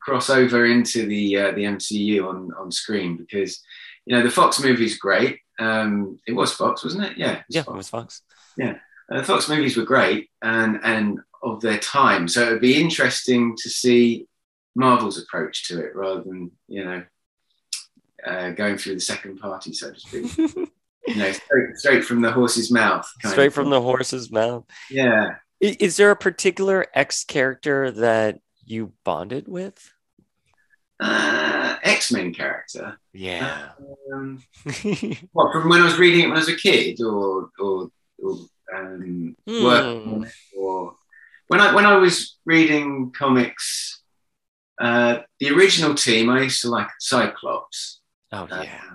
[0.00, 3.60] cross over into the uh, the MCU on on screen because
[4.06, 5.40] you know the Fox movie's great.
[5.58, 7.18] Um, it was Fox, wasn't it?
[7.18, 7.74] Yeah, it was yeah Fox.
[7.74, 8.22] it was fox
[8.62, 12.26] Uh, the Fox movies were great and and of their time.
[12.28, 14.26] So it'd be interesting to see
[14.78, 17.02] Marvel's approach to it rather than you know
[18.26, 20.36] uh, going through the second party, so to speak.
[21.06, 23.10] you know, straight, straight from the horse's mouth.
[23.22, 25.30] kind straight from the horse's mouth yeah.
[25.62, 29.90] I- Is there a particular X character that you bonded with?
[31.00, 32.98] Uh, X Men character.
[33.12, 33.70] Yeah.
[34.12, 34.42] Um,
[35.32, 38.32] what from when I was reading it when I was a kid, or or, or
[38.74, 40.94] um, working on it, or
[41.46, 43.97] when I when I was reading comics,
[44.80, 48.00] uh, the original team I used to like Cyclops
[48.32, 48.90] oh uh, yeah.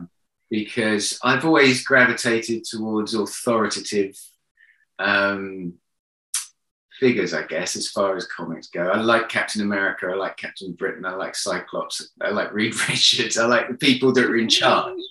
[0.49, 4.17] because I've always gravitated towards authoritative
[4.99, 5.73] um,
[6.99, 8.87] figures, I guess, as far as comics go.
[8.87, 13.37] I like Captain America, I like Captain Britain, I like Cyclops, I like Reed Richards,
[13.37, 15.01] I like the people that are in charge.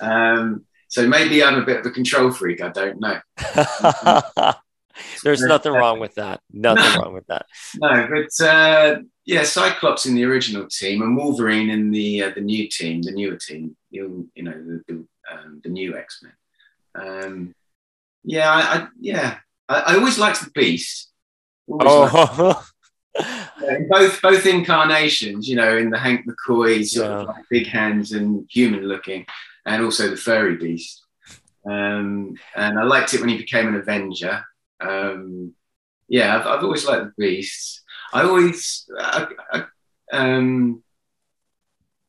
[0.00, 2.60] Um, so maybe I'm a bit of a control freak.
[2.60, 4.52] I don't know.
[5.24, 6.40] There's nothing wrong with that.
[6.52, 7.46] Nothing wrong with that.
[7.76, 12.40] No, but uh, yeah, Cyclops in the original team and Wolverine in the uh, the
[12.40, 13.76] new team, the newer team.
[13.90, 16.32] You, you know, the the, um, the new X Men.
[17.24, 17.54] Um,
[18.24, 21.10] yeah, I, I yeah, I, I always liked the Beast.
[21.66, 22.64] Always Oh,
[23.68, 27.18] in both both incarnations, you know, in the Hank McCoy sort Yeah.
[27.20, 29.26] of like big hands and human looking,
[29.66, 31.00] and also the furry beast.
[31.66, 34.44] Um, and I liked it when he became an Avenger.
[34.80, 35.54] Um,
[36.08, 37.82] yeah, I've, I've always liked the beasts.
[38.12, 39.64] I always, I, I,
[40.12, 40.82] um,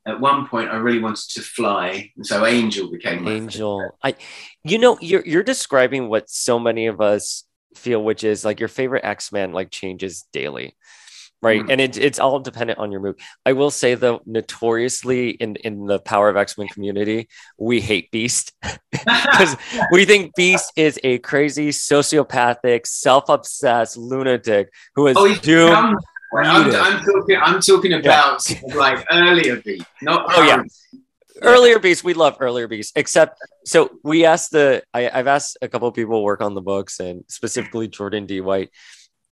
[0.06, 3.90] at one point, I really wanted to fly, and so Angel became my Angel.
[4.04, 4.16] I
[4.64, 8.70] you know, you're you're describing what so many of us feel, which is like your
[8.70, 10.76] favorite X-Men like changes daily.
[11.46, 11.62] Right.
[11.62, 11.72] Mhm.
[11.72, 13.18] And it, it's all dependent on your mood.
[13.46, 17.28] I will say though, notoriously in, in the power of X-Men community,
[17.58, 18.52] we hate Beast.
[18.92, 19.56] because
[19.92, 25.70] we think Beast is a crazy, sociopathic, self-obsessed lunatic who is Oh, doomed.
[25.70, 25.98] become-
[26.38, 26.76] I'm.
[26.76, 27.38] I'm talking.
[27.42, 30.26] I'm talking about of like earlier beast not.
[30.36, 30.64] Oh, yeah.
[31.42, 35.70] earlier beast we love earlier beast except so we asked the I, i've asked a
[35.70, 38.70] couple of people work on the books and specifically jordan d white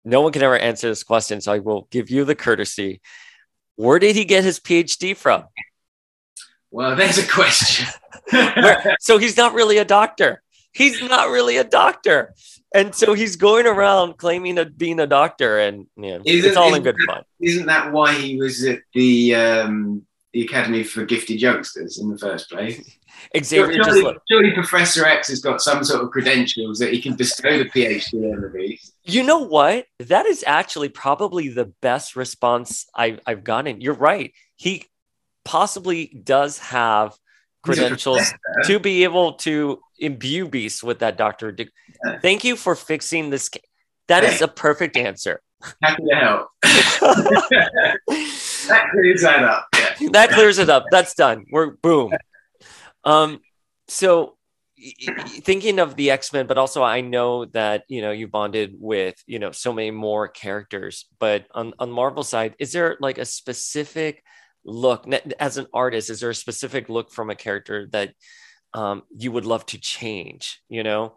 [0.03, 3.01] no one can ever answer this question so i will give you the courtesy.
[3.75, 5.45] Where did he get his phd from?
[6.69, 7.87] Well, there's a question.
[8.31, 10.41] Where- so he's not really a doctor.
[10.73, 12.33] He's not really a doctor.
[12.73, 16.73] And so he's going around claiming of being a doctor and yeah, Isn't- it's all
[16.73, 17.23] in good that- fun.
[17.41, 22.17] Isn't that why he was at the um, the Academy for Gifted Youngsters in the
[22.17, 22.79] first place?
[23.43, 27.15] Xavier just surely, surely Professor X has got some sort of credentials that he can
[27.15, 28.93] bestow the PhD on the beast.
[29.03, 29.85] You know what?
[29.99, 33.81] That is actually probably the best response I've, I've gotten.
[33.81, 34.33] You're right.
[34.55, 34.85] He
[35.45, 37.15] possibly does have
[37.63, 38.33] credentials
[38.65, 41.55] to be able to imbue beasts with that doctor.
[41.57, 42.19] Yeah.
[42.21, 43.49] Thank you for fixing this.
[43.49, 43.59] ca-
[44.07, 44.45] That is Hey.
[44.45, 45.41] a perfect answer.
[45.83, 46.47] Happy to help.
[46.63, 47.99] that
[48.91, 49.67] clears that up.
[49.99, 50.09] Yeah.
[50.13, 50.85] that clears it up.
[50.91, 51.45] That's done.
[51.51, 52.11] We're boom.
[53.03, 53.39] Um,
[53.87, 54.37] so
[55.43, 59.39] thinking of the X-Men, but also I know that you know you bonded with you
[59.39, 61.05] know so many more characters.
[61.19, 64.23] But on on Marvel side, is there like a specific
[64.65, 65.05] look
[65.39, 66.09] as an artist?
[66.09, 68.13] Is there a specific look from a character that
[68.73, 70.61] um, you would love to change?
[70.69, 71.15] You know,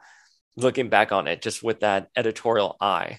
[0.57, 3.19] looking back on it, just with that editorial eye.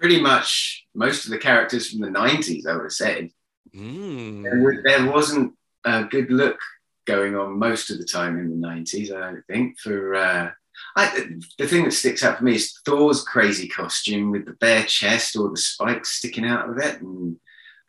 [0.00, 3.30] Pretty much most of the characters from the 90s, I would have said.
[3.74, 4.42] Mm.
[4.42, 5.54] There There wasn't
[5.84, 6.58] a good look
[7.06, 9.78] going on most of the time in the 90s, I think.
[9.80, 10.50] For uh,
[10.96, 11.26] I,
[11.58, 15.36] the thing that sticks out for me is Thor's crazy costume with the bare chest
[15.36, 17.36] or the spikes sticking out of it, and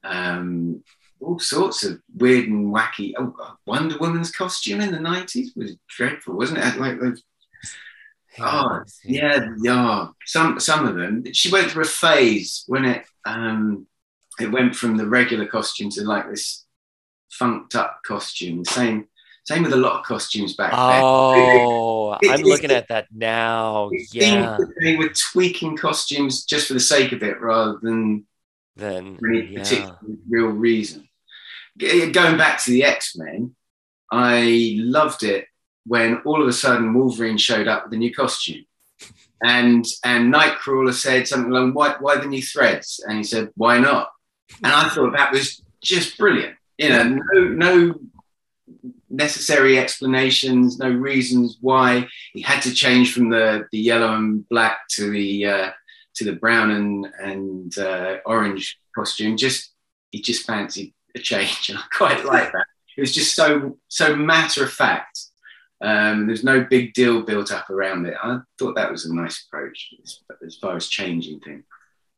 [0.03, 0.83] um,
[1.19, 3.13] all sorts of weird and wacky.
[3.17, 6.77] Oh, Wonder Woman's costume in the 90s was dreadful, wasn't it?
[6.79, 7.23] Like those
[8.39, 10.07] Oh, yeah, yeah.
[10.25, 11.23] Some some of them.
[11.33, 13.87] She went through a phase when it um
[14.39, 16.62] it went from the regular costume to like this
[17.39, 18.65] funked up costume.
[18.65, 19.07] Same
[19.45, 20.79] same with a lot of costumes back then.
[20.81, 23.89] Oh, It- I'm it- looking at that now.
[23.91, 24.57] It Yeah.
[24.81, 28.25] they were tweaking costumes just for the sake of it rather than
[28.77, 29.59] for any yeah.
[29.59, 29.97] particular
[30.29, 31.07] real reason.
[31.81, 33.55] Eh, going back to the X Men,
[34.11, 35.47] I loved it
[35.85, 38.65] when all of a sudden Wolverine showed up with a new costume.
[39.45, 43.03] And and Nightcrawler said something like, why, why the new threads?
[43.05, 44.07] And he said, why not?
[44.63, 46.55] And I thought that was just brilliant.
[46.83, 47.99] You know, no, no
[49.09, 54.87] necessary explanations, no reasons why he had to change from the, the yellow and black
[54.89, 55.71] to the uh,
[56.15, 59.37] to the brown and and uh, orange costume.
[59.37, 59.71] Just
[60.11, 62.65] he just fancied a change, and I quite like that.
[62.97, 65.19] It was just so so matter of fact.
[65.81, 68.15] Um, there's no big deal built up around it.
[68.23, 71.65] I thought that was a nice approach as, as far as changing things.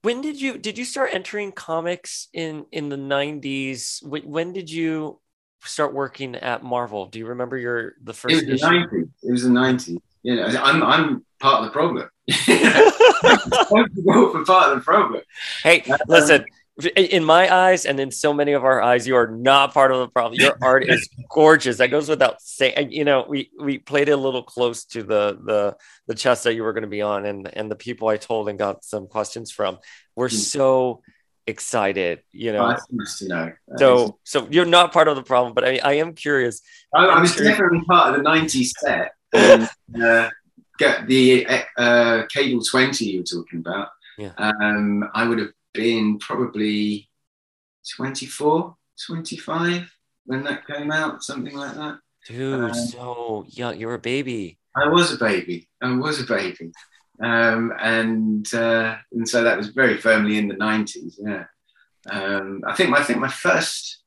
[0.06, 4.06] When did you did you start entering comics in in the 90s?
[4.06, 5.20] When, did you
[5.64, 7.08] start working at Marvel?
[7.08, 8.86] Do you remember your the first It was the issue?
[8.86, 9.10] '90s.
[9.24, 9.98] It was the '90s.
[10.22, 12.08] You know, I'm I'm part of the problem.
[12.48, 15.24] I'm for part of the problem.
[15.64, 16.46] hey, uh, listen.
[16.98, 20.00] In my eyes, and in so many of our eyes, you are not part of
[20.00, 20.42] the problem.
[20.42, 21.78] Your art is gorgeous.
[21.78, 22.92] That goes without saying.
[22.92, 26.54] You know, we we played it a little close to the the the chest that
[26.54, 29.08] you were going to be on, and and the people I told and got some
[29.08, 29.78] questions from
[30.18, 30.36] were Hmm.
[30.36, 31.02] so
[31.48, 32.24] excited.
[32.34, 33.54] You know, nice to know.
[33.78, 36.62] So so you're not part of the problem, but I, I am curious.
[36.94, 39.14] I, I was sure- definitely part of the '90s set.
[39.32, 39.70] And,
[40.04, 40.30] uh,
[40.78, 43.88] get the uh, cable 20 you were talking about.
[44.18, 44.34] Yeah.
[44.38, 47.10] Um, I would have been probably
[47.96, 49.92] 24, 25
[50.26, 52.00] when that came out, something like that.
[52.28, 53.78] Dude, Um, so young.
[53.80, 54.58] You're a baby.
[54.76, 55.70] I was a baby.
[55.82, 56.72] I was a baby.
[57.22, 61.14] Um, and uh, and so that was very firmly in the 90s.
[61.20, 61.46] Yeah.
[62.10, 64.02] Um, I think my, I think my first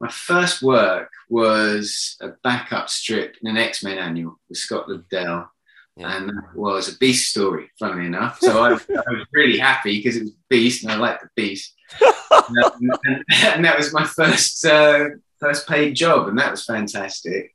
[0.00, 5.48] my first work was a backup strip in an X Men annual with Scott Lobdell,
[5.96, 6.16] Yeah.
[6.16, 7.70] and that was a Beast story.
[7.78, 11.22] Funnily enough, so I, I was really happy because it was Beast, and I liked
[11.22, 11.74] the Beast.
[12.00, 15.04] and, and- and that was my first uh,
[15.38, 17.54] first paid job, and that was fantastic.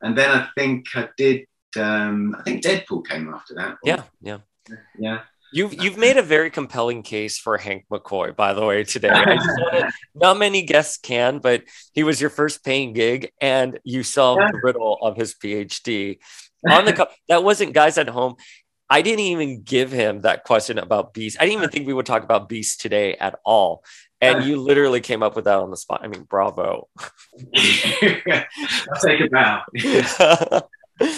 [0.00, 1.46] And then I think I did.
[1.78, 3.76] Um, I think Deadpool came after that.
[3.84, 4.38] Yeah, yeah.
[4.98, 5.20] yeah.
[5.52, 9.10] You've you've made a very compelling case for Hank McCoy, by the way, today.
[9.10, 14.40] Wanna, not many guests can, but he was your first paying gig, and you solved
[14.42, 14.50] Yeah.
[14.52, 16.18] the riddle of his PhD
[16.68, 16.92] on the.
[16.92, 18.36] Co- that wasn't guys at home.
[18.90, 21.36] I didn't even give him that question about Beast.
[21.38, 23.84] I didn't even think we would talk about Beast today at all,
[24.20, 26.00] and you literally came up with that on the spot.
[26.02, 26.88] I mean, bravo.
[27.56, 30.62] I'll take a bow.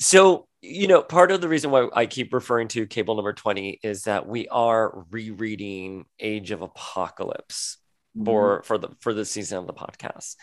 [0.00, 3.80] so you know part of the reason why i keep referring to cable number 20
[3.82, 7.78] is that we are rereading age of apocalypse
[8.16, 8.26] mm-hmm.
[8.26, 10.34] for for the for the season of the podcast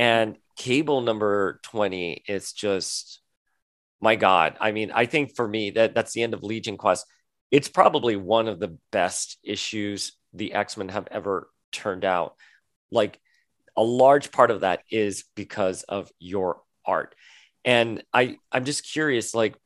[0.00, 3.20] And cable number 20 is just
[4.00, 4.56] my God.
[4.60, 7.06] I mean, I think for me that that's the end of Legion Quest.
[7.50, 12.34] It's probably one of the best issues the X-Men have ever turned out.
[12.90, 13.18] Like
[13.76, 17.14] a large part of that is because of your art.
[17.64, 19.56] And I I'm just curious like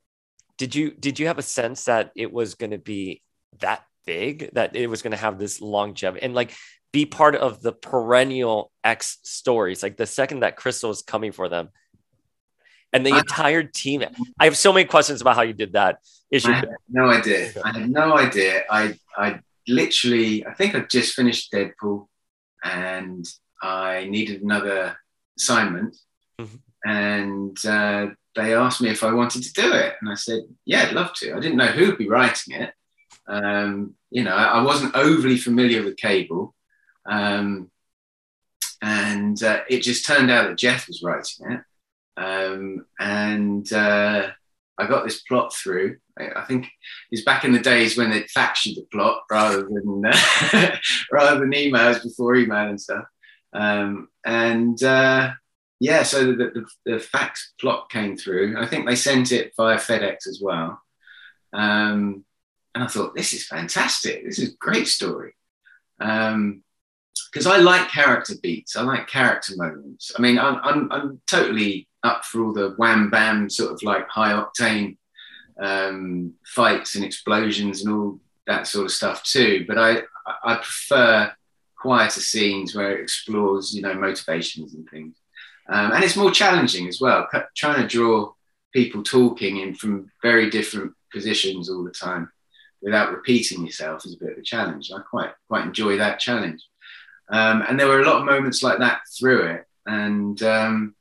[0.57, 3.23] did you did you have a sense that it was going to be
[3.61, 6.55] that big that it was going to have this longevity and like
[6.95, 9.83] be part of the perennial X stories.
[9.83, 11.71] Like the second that Crystal is coming for them,
[12.95, 14.03] and the I, entire team.
[14.39, 15.99] I have so many questions about how you did that
[16.31, 16.51] issue.
[16.51, 17.53] I had no idea.
[17.63, 18.63] I had no idea.
[18.71, 22.07] I I literally, I think I just finished Deadpool,
[22.63, 23.27] and
[23.63, 24.97] I needed another
[25.37, 25.97] assignment,
[26.41, 26.57] mm-hmm.
[26.89, 30.83] and uh, they asked me if I wanted to do it, and I said, "Yeah,
[30.83, 32.73] I'd love to." I didn't know who'd be writing it.
[33.27, 36.55] Um, you know, I wasn't overly familiar with Cable.
[37.07, 37.71] Um,
[38.81, 41.61] and uh, it just turned out that Jeff was writing it.
[42.17, 44.29] Um, and uh,
[44.79, 45.99] I got this plot through.
[46.19, 46.69] I, I think
[47.11, 50.77] it's back in the days when they'd fax you the plot rather than uh,
[51.13, 53.05] rather than emails before email and stuff.
[53.53, 55.33] Um, and uh,
[55.81, 58.61] yeah, so the, the, the, fax plot came through.
[58.61, 60.81] I think they sent it via FedEx as well.
[61.53, 62.25] Um,
[62.75, 64.25] and I thought, this is fantastic.
[64.25, 65.35] This is a great story.
[66.01, 66.65] Um,
[67.33, 68.77] because I like character beats.
[68.77, 70.13] I like character moments.
[70.17, 74.09] I mean, I'm, I'm, I'm totally up for all the wham bam sort of like
[74.09, 74.97] high octane
[75.61, 79.65] um, fights and explosions and all that sort of stuff too.
[79.67, 80.03] But I,
[80.45, 81.33] I prefer
[81.77, 85.17] quieter scenes where it explores, you know, motivations and things.
[85.69, 88.33] Um, and it's more challenging as well, trying to draw
[88.73, 92.31] people talking in from very different positions all the time
[92.83, 94.91] without repeating yourself is a bit of a challenge.
[94.95, 96.63] I quite quite enjoy that challenge.
[97.31, 99.65] Um, and there were a lot of moments like that through it.
[99.87, 100.95] And, um,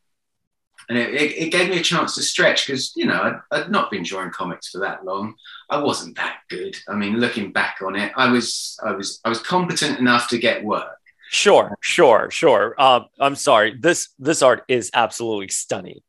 [0.90, 3.92] and it, it, gave me a chance to stretch because, you know, I'd, I'd, not
[3.92, 5.36] been drawing comics for that long.
[5.70, 6.76] I wasn't that good.
[6.88, 10.38] I mean, looking back on it, I was, I was, I was competent enough to
[10.38, 10.98] get work.
[11.30, 12.80] Sure, sure, sure.
[12.80, 13.76] Um, I'm sorry.
[13.80, 16.02] This, this art is absolutely stunning.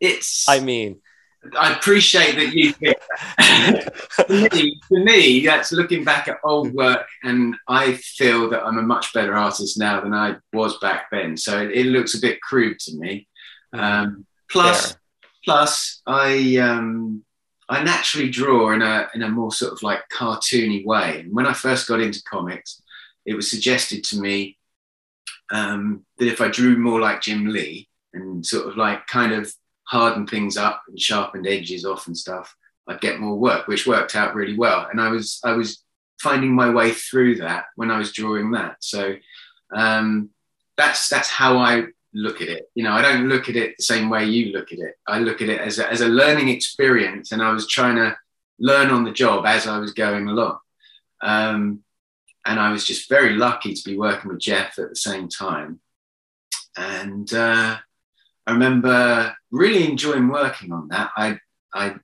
[0.00, 1.00] It's, I mean,
[1.58, 2.96] I appreciate that you think
[3.38, 3.94] that.
[4.10, 8.78] for, me, for me, that's looking back at old work, and I feel that I'm
[8.78, 11.36] a much better artist now than I was back then.
[11.36, 13.26] So it, it looks a bit crude to me.
[13.72, 14.96] Um, plus,
[15.44, 17.24] plus, I um,
[17.68, 21.20] I naturally draw in a in a more sort of like cartoony way.
[21.20, 22.82] And when I first got into comics,
[23.24, 24.58] it was suggested to me
[25.50, 29.52] um, that if I drew more like Jim Lee and sort of like kind of
[29.84, 32.54] hardened things up and sharpened edges off and stuff,
[32.88, 34.88] I'd get more work, which worked out really well.
[34.90, 35.84] And I was I was
[36.20, 38.76] finding my way through that when I was drawing that.
[38.80, 39.14] So
[39.74, 40.30] um,
[40.76, 42.70] that's that's how I look at it.
[42.74, 44.96] You know, I don't look at it the same way you look at it.
[45.06, 48.16] I look at it as a, as a learning experience, and I was trying to
[48.58, 50.58] learn on the job as I was going along.
[51.22, 51.80] Um,
[52.44, 55.80] and I was just very lucky to be working with Jeff at the same time.
[56.76, 57.76] And uh,
[58.46, 61.10] I remember really enjoying working on that.
[61.16, 61.38] I,
[61.72, 61.96] I,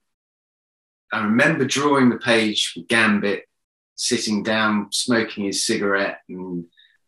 [1.11, 3.45] I remember drawing the page with Gambit,
[3.95, 6.65] sitting down, smoking his cigarette, and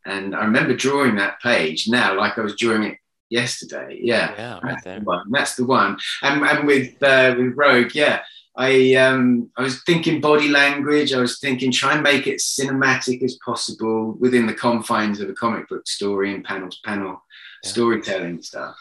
[0.09, 2.97] and I remember drawing that page now like I was drawing it
[3.29, 3.99] yesterday.
[4.01, 4.99] Yeah, yeah, right there.
[4.99, 5.97] The That's the one.
[6.21, 8.21] And and with uh, with Rogue, yeah.
[8.55, 11.13] I um, I was thinking body language.
[11.13, 15.33] I was thinking try and make it cinematic as possible within the confines of a
[15.33, 17.23] comic book story and panels panel
[17.63, 17.69] yeah.
[17.69, 18.75] storytelling stuff.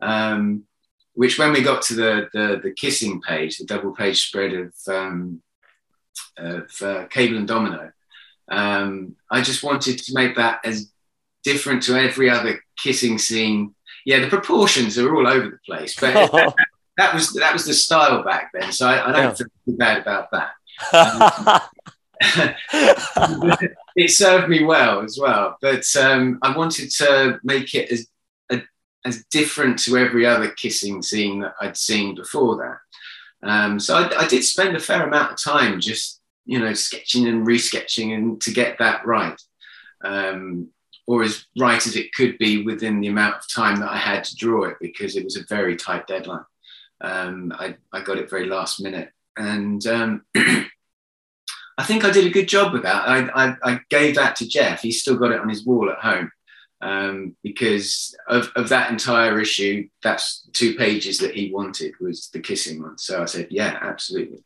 [0.00, 0.64] Um,
[1.16, 4.74] which when we got to the, the, the kissing page, the double page spread of,
[4.86, 5.42] um,
[6.36, 7.90] of uh, Cable and Domino,
[8.48, 10.90] um, I just wanted to make that as
[11.44, 13.74] different to every other kissing scene.
[14.04, 16.54] Yeah, the proportions are all over the place, but that,
[16.96, 19.34] that, was that was the style back then, so I, I don't yeah.
[19.34, 20.52] feel too bad about that.
[20.92, 21.60] Um,
[23.96, 28.08] it served me well as well, but um, I wanted to make it as
[29.06, 33.48] as different to every other kissing scene that I'd seen before that.
[33.48, 36.15] Um, so I, I, did spend a fair amount of time just,
[36.46, 39.40] you know, sketching and resketching and to get that right,
[40.04, 40.68] um,
[41.06, 44.24] or as right as it could be within the amount of time that I had
[44.24, 46.44] to draw it because it was a very tight deadline.
[47.00, 52.30] Um, I, I, got it very last minute, and um, I think I did a
[52.30, 53.06] good job with that.
[53.06, 54.80] I, I, I gave that to Jeff.
[54.80, 56.30] He's still got it on his wall at home
[56.80, 62.40] um, because of, of that entire issue, that's two pages that he wanted was the
[62.40, 62.98] kissing one.
[62.98, 64.44] So I said, yeah, absolutely.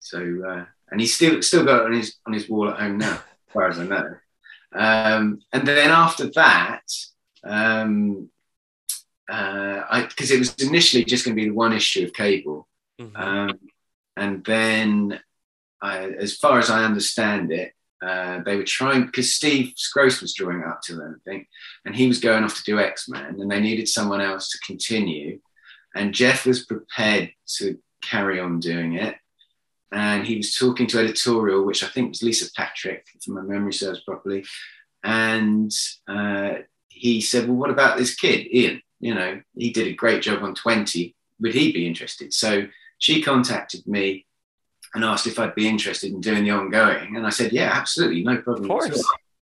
[0.00, 2.98] So uh, and he's still still got it on his on his wall at home
[2.98, 4.14] now, as far as I know.
[4.74, 6.82] Um, and then after that,
[7.44, 8.30] um,
[9.26, 12.68] because uh, it was initially just going to be the one issue of Cable,
[13.00, 13.16] mm-hmm.
[13.16, 13.58] um,
[14.16, 15.20] and then
[15.80, 17.72] I, as far as I understand it,
[18.02, 21.48] uh, they were trying because Steve Skroce was drawing up to them, I think,
[21.84, 24.58] and he was going off to do X Men, and they needed someone else to
[24.66, 25.40] continue.
[25.94, 29.16] And Jeff was prepared to carry on doing it.
[29.92, 33.72] And he was talking to editorial, which I think was Lisa Patrick, if my memory
[33.72, 34.44] serves properly.
[35.04, 35.72] And
[36.08, 36.54] uh,
[36.88, 38.82] he said, Well, what about this kid, Ian?
[38.98, 41.14] You know, he did a great job on 20.
[41.40, 42.32] Would he be interested?
[42.32, 42.66] So
[42.98, 44.26] she contacted me
[44.94, 47.16] and asked if I'd be interested in doing the ongoing.
[47.16, 48.64] And I said, Yeah, absolutely, no problem.
[48.64, 49.04] Of course.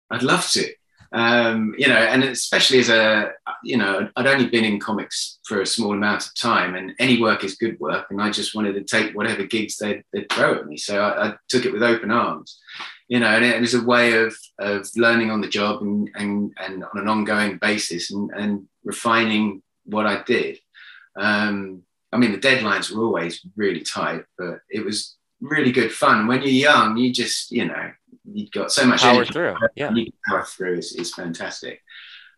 [0.10, 0.68] I'd love to
[1.12, 3.32] um, you know, and especially as a,
[3.64, 7.22] you know, I'd only been in comics for a small amount of time, and any
[7.22, 10.55] work is good work, and I just wanted to take whatever gigs they'd, they'd throw
[10.55, 10.78] at me.
[10.78, 12.60] So I, I, took it with open arms,
[13.08, 16.53] you know, and it was a way of of learning on the job and and,
[16.60, 20.60] and on an ongoing basis, and, and refining what I did.
[21.18, 26.28] Um, I mean, the deadlines were always really tight, but it was really good fun.
[26.28, 27.92] When you're young, you just, you know,
[28.26, 29.56] you've got so much power energy through.
[29.76, 31.82] Yeah, you power through is, is fantastic.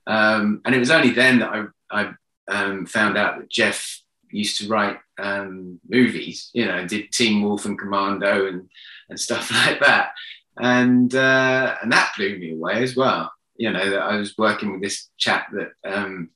[0.08, 2.12] Um, and it was only then that I, I
[2.48, 6.50] um, found out that Jeff used to write um, movies.
[6.54, 8.70] You know, did Teen Wolf and Commando and
[9.10, 10.12] and stuff like that.
[10.58, 13.32] And uh, and that blew me away as well.
[13.56, 16.30] You know, that I was working with this chap that um,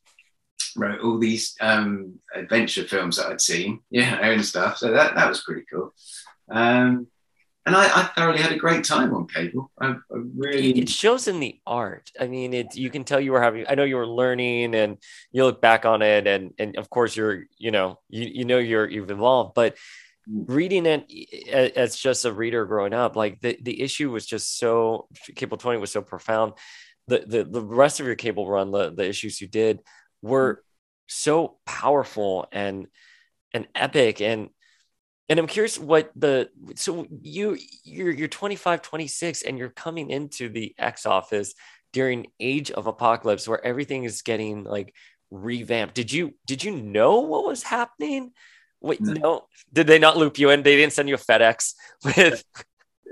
[0.76, 4.78] wrote all these um, adventure films that I'd seen, yeah, and stuff.
[4.78, 5.93] So that that was pretty cool.
[6.49, 7.07] Um,
[7.65, 9.71] and I, I, thoroughly had a great time on cable.
[9.79, 9.95] I, I,
[10.35, 12.11] really it shows in the art.
[12.19, 13.65] I mean, it you can tell you were having.
[13.69, 14.97] I know you were learning, and
[15.31, 18.57] you look back on it, and and of course you're you know you you know
[18.57, 19.75] you're you've evolved, but
[20.29, 20.43] mm.
[20.47, 21.05] reading it
[21.77, 25.79] as just a reader growing up, like the the issue was just so cable twenty
[25.79, 26.53] was so profound.
[27.07, 29.79] The the the rest of your cable run, the the issues you did
[30.21, 30.59] were mm.
[31.07, 32.87] so powerful and
[33.53, 34.49] and epic and
[35.30, 40.49] and i'm curious what the so you you're you're 25 26 and you're coming into
[40.49, 41.53] the x office
[41.93, 44.93] during age of apocalypse where everything is getting like
[45.34, 45.95] revamped.
[45.95, 48.32] Did you did you know what was happening?
[48.82, 49.47] Wait no, no?
[49.71, 50.63] did they not loop you in?
[50.63, 52.43] They didn't send you a fedex with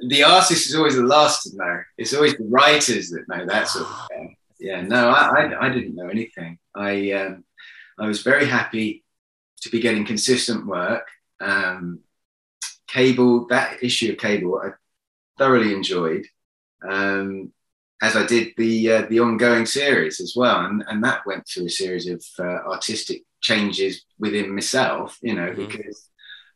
[0.08, 1.82] the artist is always the last to know.
[1.98, 4.36] It's always the writers that know that sort of thing.
[4.60, 6.60] Yeah no i i, I didn't know anything.
[6.76, 7.44] I um
[8.00, 9.04] i was very happy
[9.62, 11.08] to be getting consistent work
[11.42, 12.00] um,
[12.88, 14.72] Cable, that issue of Cable, I
[15.38, 16.26] thoroughly enjoyed,
[16.88, 17.52] um,
[18.02, 21.68] as I did the uh, the ongoing series as well, and and that went through
[21.68, 25.68] a series of uh, artistic changes within myself, you know, mm-hmm.
[25.68, 26.10] because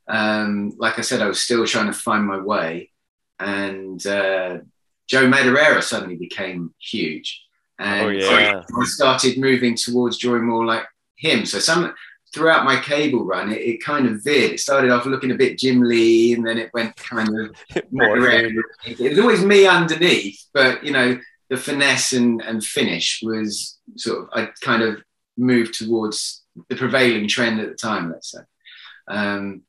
[0.08, 2.92] um, like I said, I was still trying to find my way,
[3.40, 4.60] and uh,
[5.08, 7.44] Joe Madureira suddenly became huge,
[7.80, 8.62] and oh, yeah.
[8.80, 10.86] I started moving towards drawing more like
[11.18, 11.46] him.
[11.46, 11.94] So some
[12.34, 14.54] throughout my cable run, it, it, kind of veered.
[14.54, 19.10] It started off looking a bit Jim Lee, and then it went kind of it
[19.10, 21.18] was always me underneath, but you know,
[21.50, 25.02] the finesse and, and finish was sort of I kind of
[25.38, 28.12] moved towards the prevailing trend at the time.
[28.12, 28.40] Let's say
[29.08, 29.62] um,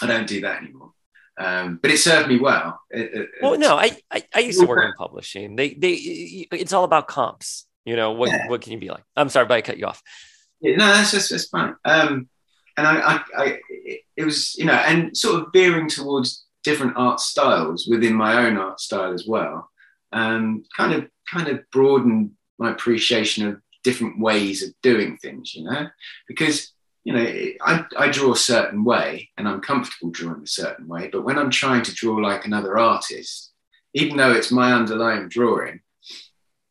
[0.00, 0.92] I don't do that anymore.
[1.38, 2.80] Um, but it served me well.
[2.90, 5.54] It, it, well, no, I, I, I used to work in publishing.
[5.54, 7.64] They they it's all about comps.
[7.84, 8.48] You know what yeah.
[8.48, 9.04] what can you be like?
[9.16, 10.02] I'm sorry, but I cut you off.
[10.60, 11.74] Yeah, no, that's just that's fine.
[11.84, 12.28] Um,
[12.76, 13.58] and I, I, I,
[14.16, 18.56] it was, you know, and sort of veering towards different art styles within my own
[18.56, 19.68] art style as well.
[20.12, 25.64] Um, kind of, kind of broadened my appreciation of different ways of doing things, you
[25.64, 25.88] know,
[26.26, 26.72] because
[27.04, 27.24] you know,
[27.62, 31.08] I, I draw a certain way and I'm comfortable drawing a certain way.
[31.10, 33.50] But when I'm trying to draw like another artist,
[33.94, 35.80] even though it's my underlying drawing,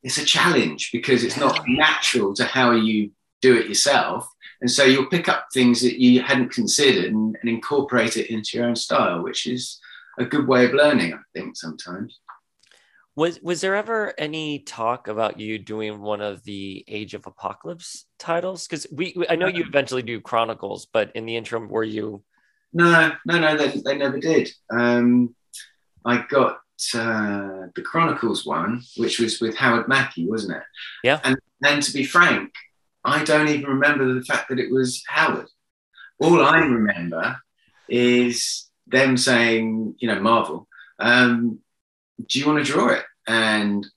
[0.04, 3.12] it's a challenge because it's not natural to how you
[3.42, 4.28] do it yourself.
[4.62, 8.58] And so you'll pick up things that you hadn't considered and, and, incorporate it into
[8.58, 9.80] your own style, which is
[10.18, 12.20] a good way of learning, I think, sometimes.
[13.16, 18.06] Was was there ever any talk about you doing one of the Age of Apocalypse
[18.20, 18.68] titles?
[18.68, 22.24] Because we, I know you eventually do Chronicles, but in the interim, were you?
[22.74, 24.52] No, no, no, they, they never did.
[24.70, 25.36] Um,
[26.06, 26.60] I got
[26.94, 30.64] uh, the Chronicles one, which was with Howard Mackie, wasn't it?
[31.04, 31.20] Yeah.
[31.24, 32.52] And and to be frank,
[33.08, 35.48] I don't even remember the fact that it was Howard.
[36.20, 37.38] All I remember
[37.88, 40.68] is them saying, you know, Marvel,
[41.00, 41.60] um,
[42.28, 43.06] do you want to draw it?
[43.26, 43.88] And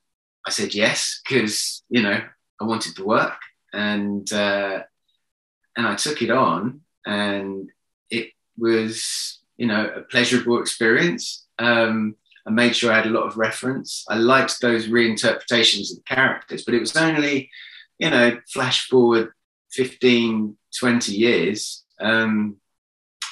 [0.46, 2.20] I said yes, because, you know,
[2.60, 3.38] I wanted to work.
[3.72, 4.84] And, uh,
[5.76, 7.68] and I took it on and
[8.10, 11.46] it was, you know, a pleasurable experience.
[11.58, 12.14] Um,
[12.46, 14.04] I made sure I had a lot of reference.
[14.08, 17.50] I liked those reinterpretations of the characters, but it was only
[18.00, 19.30] you know, flash forward
[19.72, 22.56] 15, 20 years, um,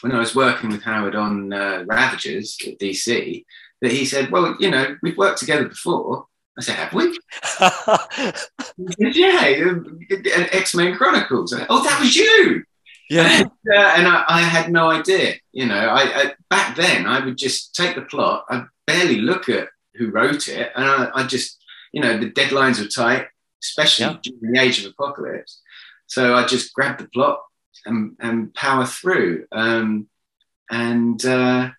[0.03, 3.45] when I was working with Howard on uh, Ravagers at DC,
[3.81, 6.27] that he said, Well, you know, we've worked together before.
[6.57, 7.19] I said, Have we?
[9.01, 9.75] Said, yeah,
[10.53, 11.53] X Men Chronicles.
[11.69, 12.63] oh, that was you.
[13.11, 13.41] yeah.
[13.41, 15.35] And, uh, and I, I, had no idea.
[15.53, 18.45] You know, I, I, back then I would just take the plot.
[18.49, 21.59] I barely look at who wrote it, and I, I just,
[21.93, 23.27] you know, the deadlines were tight,
[23.63, 24.17] especially Yeah.
[24.23, 25.61] during the age of apocalypse.
[26.07, 27.41] So I just grabbed the plot
[27.85, 29.47] and, and power through.
[29.53, 30.09] Um,
[30.71, 31.71] and uh,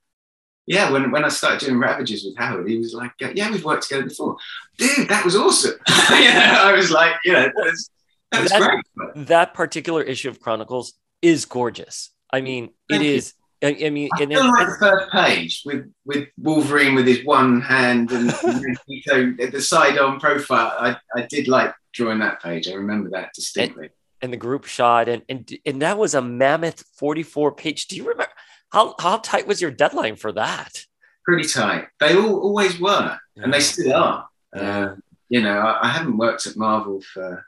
[0.68, 3.88] yeah, when, when I started doing Ravagers with Howard, he was like, "Yeah, we've worked
[3.88, 4.38] together before,
[4.78, 5.10] dude.
[5.10, 5.74] That was awesome."
[6.12, 7.90] yeah, I was like, "You know, that was,
[8.32, 8.62] that was That-
[8.96, 12.12] great." that particular issue of Chronicles is gorgeous.
[12.32, 13.12] I mean, it you.
[13.14, 13.34] is.
[13.62, 17.06] I, I mean, I and feel it- like the first page with with Wolverine with
[17.08, 18.32] his one hand and
[19.06, 20.74] so the side on profile.
[20.80, 22.68] I, I did like drawing that page.
[22.70, 23.90] I remember that distinctly.
[24.22, 28.04] and the group shot and and and that was a mammoth 44 page do you
[28.04, 28.32] remember
[28.72, 30.86] how how tight was your deadline for that
[31.26, 31.88] Pretty tight.
[32.00, 34.30] They all always were, and they still are.
[34.56, 34.62] Yeah.
[34.80, 34.96] Uh,
[35.28, 37.46] you know, I, I haven't worked at Marvel for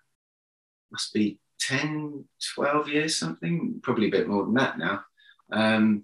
[0.91, 5.03] must be 10, 12 years, something, probably a bit more than that now.
[5.51, 6.03] Um,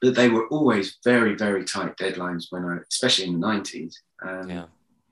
[0.00, 3.94] but they were always very, very tight deadlines when I, especially in the 90s.
[4.24, 4.64] Um, yeah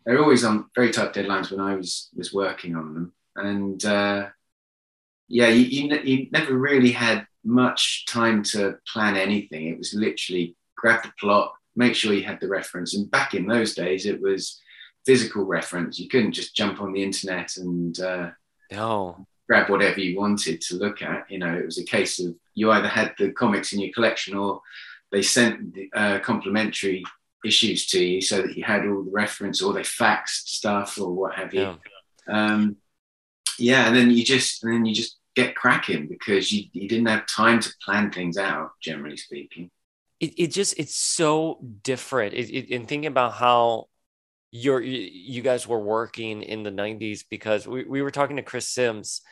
[0.05, 3.85] they were always on very tight deadlines when I was was working on them, and
[3.85, 4.29] uh,
[5.29, 9.67] yeah, you, you you never really had much time to plan anything.
[9.69, 13.47] It was literally grab the plot, make sure you had the reference, and back in
[13.47, 14.61] those days, it was
[15.07, 15.99] physical reference.
[15.99, 18.31] You couldn't just jump on the internet and uh,
[18.73, 21.29] no grab whatever you wanted to look at.
[21.29, 24.37] You know, it was a case of you either had the comics in your collection
[24.37, 24.61] or
[25.11, 27.03] they sent uh, complimentary
[27.45, 31.13] issues to you so that you had all the reference or they faxed stuff or
[31.13, 31.63] what have you.
[31.63, 31.77] yeah
[32.29, 32.77] Um,
[33.59, 37.07] yeah, and then you just and then you just get cracking because you, you didn't
[37.07, 39.71] have time to plan things out, generally speaking.
[40.21, 43.90] it, it just it's so different it, it, and thinking about how
[44.53, 48.69] you're you guys were working in the 90s because we, we were talking to chris
[48.69, 49.23] sims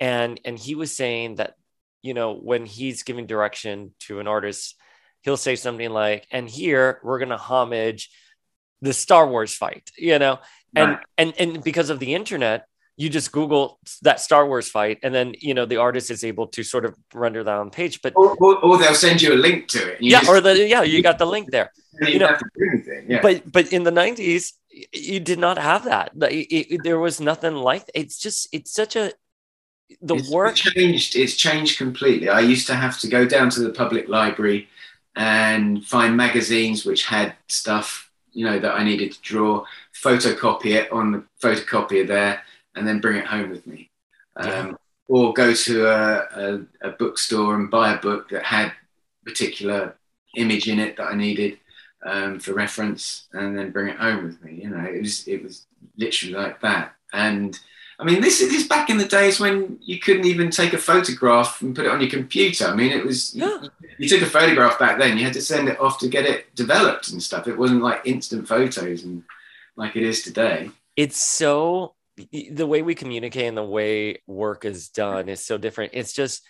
[0.00, 1.54] and and he was saying that
[2.02, 4.74] you know when he's giving direction to an artist
[5.22, 8.10] he'll say something like and here we're going to homage
[8.82, 10.38] the star wars fight you know
[10.74, 10.98] and Right.
[11.16, 12.66] and and because of the internet
[13.00, 16.46] you just google that star wars fight and then you know the artist is able
[16.48, 19.40] to sort of render that on page but Or, or, or they'll send you a
[19.46, 19.98] link to it.
[20.00, 21.70] Yeah just, or the yeah you got the link there
[22.00, 23.02] you, you know- have to do anything.
[23.12, 23.22] Yeah.
[23.22, 24.52] but but in the 90s
[24.92, 28.94] you did not have that it- it- there was nothing like it's just it's such
[28.96, 29.04] a
[30.02, 33.60] the it's, work changed it's changed completely i used to have to go down to
[33.66, 34.68] the public library
[35.16, 39.64] and find magazines which had stuff you know that i needed to draw
[40.04, 42.42] photocopy it on the photocopier there
[42.78, 43.90] and then bring it home with me
[44.36, 48.72] um, or go to a, a, a bookstore and buy a book that had
[49.24, 49.96] particular
[50.36, 51.58] image in it that i needed
[52.06, 55.42] um, for reference and then bring it home with me you know it was it
[55.42, 55.66] was
[55.96, 57.58] literally like that and
[58.00, 61.60] I mean, this is back in the days when you couldn't even take a photograph
[61.62, 62.66] and put it on your computer.
[62.66, 63.60] I mean, it was Yeah.
[63.60, 65.18] you, you took a photograph back then.
[65.18, 67.48] You had to send it off to get it developed and stuff.
[67.48, 69.24] It wasn't like instant photos and
[69.74, 70.70] like it is today.
[70.94, 71.94] it's so
[72.50, 75.92] the way we communicate and the way work is done is so different.
[75.94, 76.42] It's just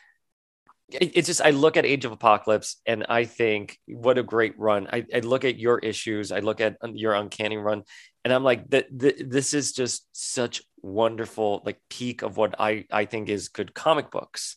[0.90, 4.88] it's just i look at age of apocalypse and i think what a great run.
[4.90, 7.82] I, I look at your issues i look at um, your uncanny run
[8.24, 13.04] and i'm like that this is just such wonderful like peak of what i i
[13.04, 14.56] think is good comic books.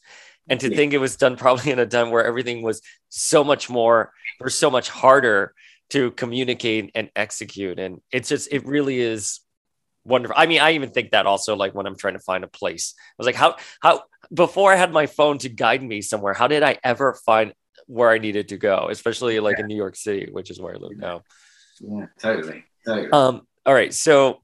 [0.49, 0.76] And to Yeah.
[0.76, 4.49] think it was done probably in a time where everything was so much more or
[4.49, 5.53] so much harder
[5.89, 7.80] to communicate and execute.
[7.80, 9.41] And it's just it really is
[10.04, 12.47] wonderful i mean i even think that also like when i'm trying to find a
[12.47, 14.02] place i was like how how
[14.34, 17.54] before i had my phone to guide me somewhere how did i ever find
[17.88, 20.78] where i needed to go especially like in new york city which is where i
[20.78, 21.22] live now
[21.80, 23.12] Yeah, totally, totally.
[23.12, 24.41] um all right so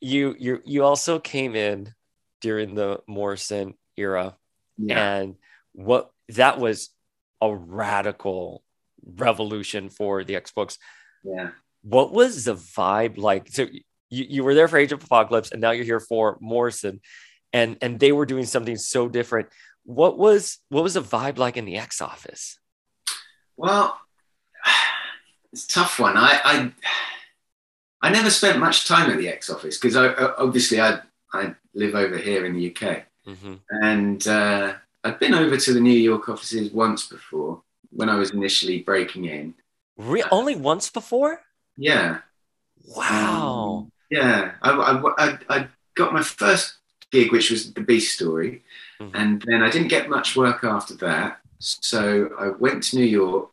[0.00, 1.92] you you you also came in
[2.40, 4.36] during the morrison era
[4.82, 5.34] yeah, and
[5.72, 6.90] what that was
[7.40, 8.62] a radical
[9.04, 10.78] revolution for the X books.
[11.24, 11.50] yeah.
[11.82, 13.48] What was the vibe like?
[13.48, 13.66] So
[14.10, 17.00] you, you were there for Age of Apocalypse, and now you're here for Morrison,
[17.52, 19.48] and and they were doing something so different.
[19.84, 22.58] What was what was the vibe like in the X office?
[23.56, 23.98] Well,
[25.52, 26.16] it's a tough one.
[26.16, 26.72] I, I,
[28.02, 31.00] I never spent much time at the X office because I, I- obviously I,
[31.32, 33.04] I live over here in the UK.
[33.26, 38.16] hmm And uh, I'd been over to the New York offices once before when I
[38.16, 39.54] was initially breaking in.
[39.96, 41.40] Re- only once before?
[41.76, 42.18] Yeah,
[42.96, 43.88] Wow.
[44.10, 44.52] Yeah.
[44.62, 46.74] I, I, I, I got my first
[47.10, 48.62] gig, which was the Beast story.
[49.00, 49.10] Mhm.
[49.14, 51.40] And then I didn't get much work after that.
[51.58, 53.52] So I went to New York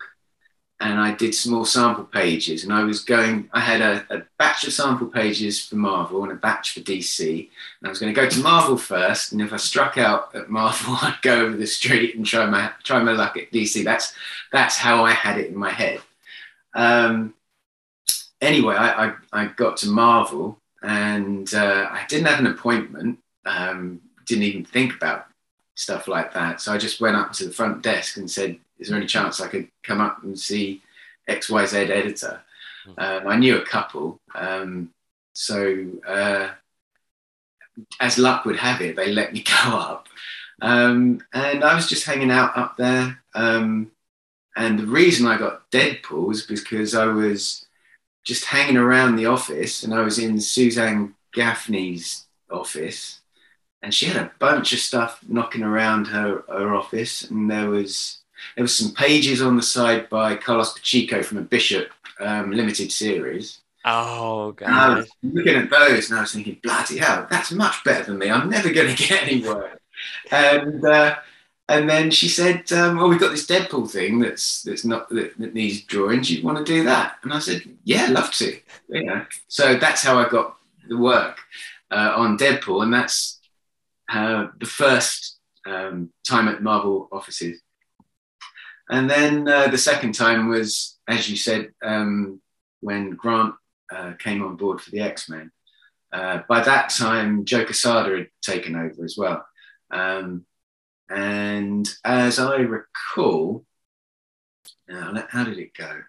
[0.80, 2.64] and I did some more sample pages.
[2.64, 6.32] And I was going, I had a, a batch of sample pages for Marvel and
[6.32, 7.50] a batch for DC.
[7.82, 9.32] And I was going to go to Marvel first.
[9.32, 12.72] And if I struck out at Marvel, I'd go over the street and try my
[12.84, 13.84] try my luck at DC.
[13.84, 14.14] That's
[14.52, 16.02] that's how I had it in my head.
[16.76, 17.34] Um,
[18.42, 23.20] anyway, I, I, I got to Marvel and uh, I didn't have an appointment.
[23.46, 25.28] Um, didn't even think about
[25.76, 26.62] stuff like that.
[26.62, 29.40] So I just went up to the front desk and said, "Is there any chance
[29.40, 30.82] I could come up and see
[31.28, 32.42] X Y Z editor?"
[32.98, 34.92] Um, I knew a couple, um,
[35.34, 36.50] so uh,
[38.00, 40.08] as luck would have it, they let me go up,
[40.62, 43.22] um, and I was just hanging out up there.
[43.34, 43.92] Um,
[44.56, 47.67] and the reason I got Deadpool was because I was
[48.28, 53.22] just hanging around the office, and I was in Suzanne Gaffney's office,
[53.84, 58.20] and she had a bunch of stuff knocking around her, her office, and there was
[58.56, 62.92] there was some pages on the side by Carlos Pacheco from a Bishop um, limited
[62.92, 63.62] series.
[63.84, 64.96] Oh And I god.
[64.96, 68.30] was looking at those, and I was thinking, bloody hell, that's much better than me.
[68.30, 69.80] I'm never going to get anywhere.
[70.32, 71.16] and uh,
[71.70, 75.38] and then she said, um, "Well, we've got this Deadpool thing that's that's not that,
[75.38, 76.32] that needs drawings.
[76.32, 78.58] You want to do that?" And I said, "Yeah, love to."
[78.90, 80.58] You know, so that's how I got
[80.88, 81.40] the work
[81.92, 83.40] uh, on Deadpool, and that's
[84.10, 87.62] uh, the first um, time at Marvel offices.
[88.90, 92.42] And then uh, the second time was, as you said, um,
[92.80, 93.56] when Grant
[93.94, 95.52] uh, came on board for the X Men.
[96.14, 99.46] Uh, by that time, Joe Quesada had taken over as well.
[99.92, 100.46] Um,
[101.10, 103.66] and as I recall,
[104.88, 106.02] now, how did it go?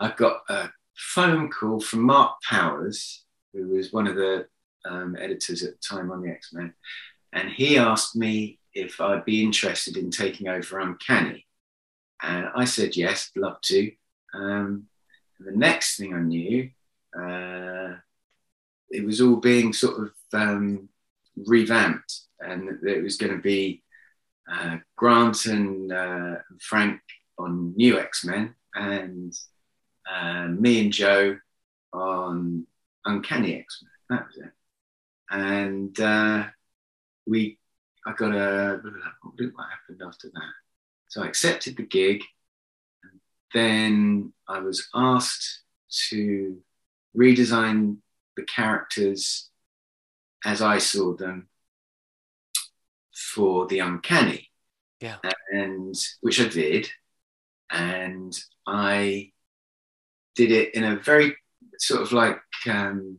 [0.00, 4.46] I got a phone call from Mark Powers, who was one of the
[4.84, 6.74] um, editors at the time on the X Men,
[7.32, 11.46] and he asked me if I'd be interested in taking over Uncanny.
[12.22, 13.92] And I said yes, love to.
[14.34, 14.84] Um,
[15.38, 16.70] the next thing I knew,
[17.18, 17.96] uh,
[18.90, 20.88] it was all being sort of um,
[21.36, 23.81] revamped, and it was going to be
[24.50, 27.00] uh, Grant and uh, Frank
[27.38, 29.32] on New X Men, and
[30.10, 31.38] uh, me and Joe
[31.92, 32.66] on
[33.04, 34.18] Uncanny X Men.
[34.18, 34.52] That was it.
[35.30, 36.46] And uh,
[37.26, 37.58] we,
[38.06, 40.52] I got a what happened after that?
[41.08, 42.22] So I accepted the gig.
[43.02, 43.20] And
[43.54, 45.62] then I was asked
[46.08, 46.58] to
[47.16, 47.98] redesign
[48.36, 49.50] the characters
[50.44, 51.48] as I saw them
[53.22, 54.50] for the uncanny.
[55.00, 55.16] Yeah.
[55.52, 56.88] And which I did.
[57.70, 59.32] And I
[60.36, 61.36] did it in a very
[61.78, 63.18] sort of like um,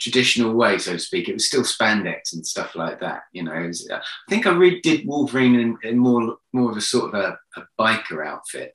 [0.00, 1.28] traditional way, so to speak.
[1.28, 3.22] It was still spandex and stuff like that.
[3.32, 6.80] You know, was- I think I really did Wolverine in, in more more of a
[6.80, 8.74] sort of a, a biker outfit,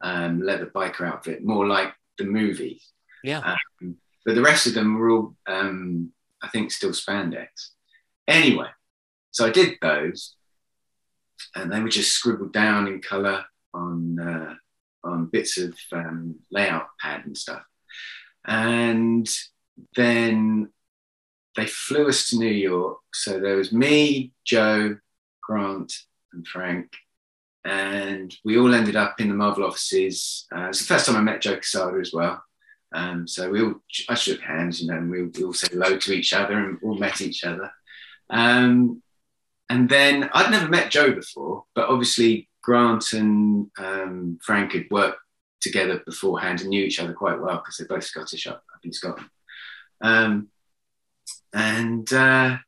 [0.00, 2.80] um, leather biker outfit, more like the movie.
[3.24, 3.56] Yeah.
[3.82, 6.12] Um, but the rest of them were all, um,
[6.42, 7.48] I think, still spandex.
[8.28, 8.68] Anyway,
[9.36, 10.34] so I did those,
[11.54, 14.54] and they were just scribbled down in color on uh,
[15.04, 17.62] on bits of um, layout pad and stuff.
[18.46, 19.28] And
[19.94, 20.70] then
[21.54, 23.00] they flew us to New York.
[23.12, 24.96] So there was me, Joe,
[25.42, 25.92] Grant,
[26.32, 26.90] and Frank.
[27.62, 30.46] And we all ended up in the Marvel offices.
[30.50, 32.42] Uh, it's the first time I met Joe Quesada as well.
[32.94, 33.74] Um, so we all,
[34.08, 36.78] I shook hands, you know, and we, we all said hello to each other and
[36.82, 37.70] all met each other.
[38.30, 39.02] Um,
[39.68, 45.18] and then I'd never met Joe before, but obviously Grant and um, Frank had worked
[45.60, 48.92] together beforehand and knew each other quite well because they're both Scottish up, up in
[48.92, 49.28] Scotland.
[50.00, 50.48] Um,
[51.52, 52.58] and uh,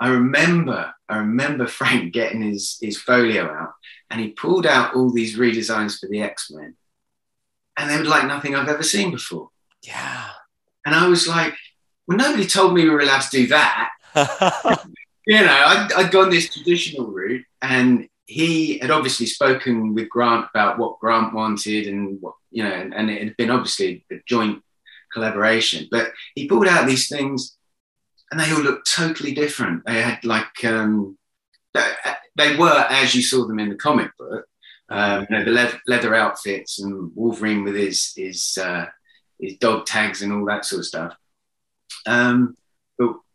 [0.00, 3.72] I remember, I remember Frank getting his his folio out,
[4.10, 6.76] and he pulled out all these redesigns for the X Men,
[7.76, 9.50] and they were like nothing I've ever seen before.
[9.82, 10.28] Yeah.
[10.86, 11.54] And I was like,
[12.06, 13.90] well, nobody told me we were allowed to do that.
[15.26, 20.46] You know, I'd, I'd gone this traditional route, and he had obviously spoken with Grant
[20.54, 24.16] about what Grant wanted, and what you know, and, and it had been obviously a
[24.26, 24.62] joint
[25.12, 25.88] collaboration.
[25.90, 27.56] But he pulled out these things,
[28.30, 29.84] and they all looked totally different.
[29.86, 31.16] They had like um,
[32.36, 34.46] they, were as you saw them in the comic book.
[34.90, 38.86] Um, you know, the leather, leather outfits and Wolverine with his his uh,
[39.40, 41.16] his dog tags and all that sort of stuff.
[42.06, 42.56] Um,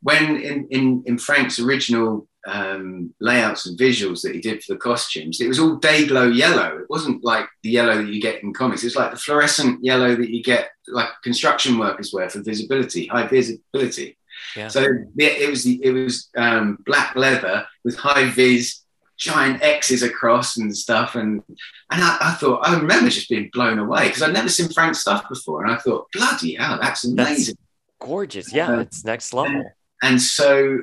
[0.02, 4.80] when in, in, in Frank's original um, layouts and visuals that he did for the
[4.80, 6.78] costumes, it was all Day-Glo yellow.
[6.78, 8.84] It wasn't like the yellow that you get in comics.
[8.84, 13.28] It's like the fluorescent yellow that you get, like construction workers wear for visibility, high
[13.28, 14.18] visibility.
[14.56, 14.70] Yeah.
[14.70, 14.86] So
[15.18, 18.84] it was it was um, black leather with high vis,
[19.18, 21.44] giant X's across and stuff, and
[21.92, 25.00] and I, I thought I remember just being blown away because I'd never seen Frank's
[25.00, 27.58] stuff before, and I thought bloody hell, that's amazing.
[28.00, 28.54] Gorgeous.
[28.54, 29.62] Yeah, Uh, it's next level.
[30.02, 30.80] And so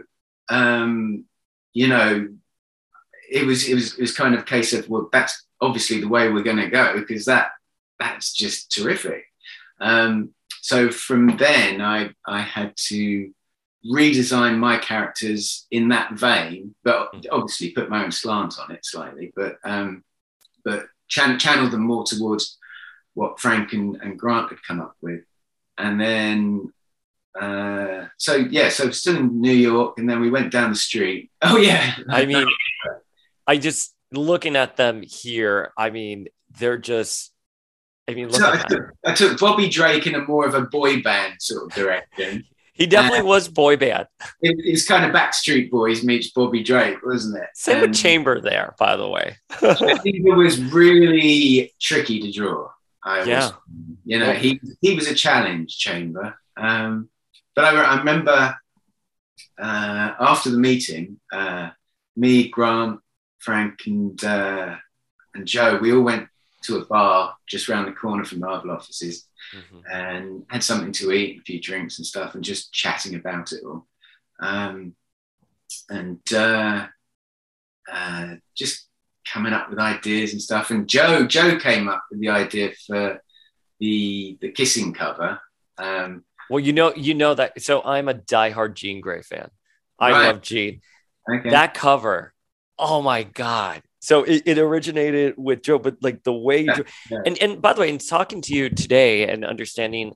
[0.48, 1.24] um,
[1.72, 2.28] you know
[3.30, 6.08] it was it was it was kind of a case of well that's obviously the
[6.08, 7.50] way we're going to go because that
[7.98, 9.24] that's just terrific.
[9.80, 10.30] Um,
[10.62, 13.30] so from then i i had to
[13.84, 19.32] redesign my characters in that vein but obviously put my own slant on it slightly
[19.36, 20.02] but um,
[20.64, 22.58] but chan- channel them more towards
[23.16, 25.22] what frank and, and grant had come up with.
[25.78, 26.72] And then
[27.40, 31.30] uh, so yeah, so still in New York, and then we went down the street.
[31.42, 32.46] Oh yeah, I mean,
[33.46, 35.72] I just looking at them here.
[35.76, 36.28] I mean,
[36.58, 37.32] they're just.
[38.08, 38.68] I mean, look so I, at that.
[38.68, 42.44] took, I took Bobby Drake in a more of a boy band sort of direction.
[42.78, 44.06] He definitely was boy band.
[44.42, 47.48] it, it's kind of Backstreet Boys meets Bobby Drake, wasn't it?
[47.54, 49.38] Same And with Chamber there, by the way.
[49.62, 52.68] I think it was really tricky to draw.
[53.02, 53.50] I was, Yeah.
[54.04, 56.38] you know, he he was a challenge, Chamber.
[56.58, 57.08] Um,
[57.56, 58.54] but I, I remember
[59.58, 61.70] uh, after the meeting, uh,
[62.16, 63.00] me, Grant,
[63.38, 64.76] Frank, and uh,
[65.34, 66.28] and Joe, we all went
[66.64, 69.82] to a bar just round the corner from Marvel offices Mhm.
[69.92, 73.62] and had something to eat, a few drinks and stuff, and just chatting about it
[73.64, 73.86] all.
[74.40, 74.96] Um,
[75.88, 76.88] and uh,
[77.90, 78.88] uh, just
[79.32, 80.70] coming up with ideas and stuff.
[80.70, 83.22] And Joe, Joe came up with the idea for
[83.78, 85.40] the the kissing cover.
[85.78, 87.60] Um, Well, you know, you know that.
[87.62, 89.48] So I'm a diehard Jean Grey fan.
[89.98, 90.26] I Right.
[90.28, 90.80] love Jean.
[91.30, 91.50] okay.
[91.50, 92.32] That cover,
[92.78, 93.82] oh my god!
[94.00, 96.78] So it, it originated with Joe, but like the way, Yeah,
[97.10, 97.18] yeah.
[97.26, 100.12] and and by the way, in talking to you today and understanding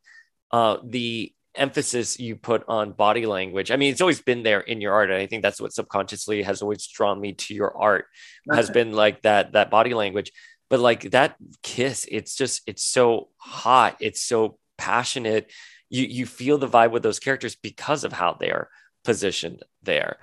[0.53, 3.73] uh, the emphasis you put on body language.
[3.73, 6.43] I mean, it's always been there in your art, and I think that's what subconsciously
[6.45, 8.07] has always drawn me to your art.
[8.53, 10.31] Has been like that that body language,
[10.69, 15.51] but like that kiss, it's just it's so hot, it's so passionate.
[15.91, 18.69] You you feel the vibe with those characters because of how they are
[19.05, 20.19] positioned there.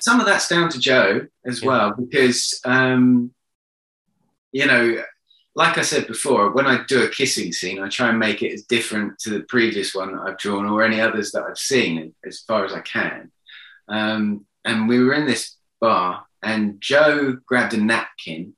[0.00, 1.68] some of that's down to Joe as Yeah.
[1.68, 3.32] well, because um,
[4.52, 5.02] you know,
[5.56, 8.52] like I said before, when I do a kissing scene, I try and make it
[8.52, 12.14] as different to the previous one that I've drawn or any others that I've seen
[12.24, 13.32] as far as I can.
[13.88, 18.54] Um, and we were in this bar, and Joe grabbed a napkin,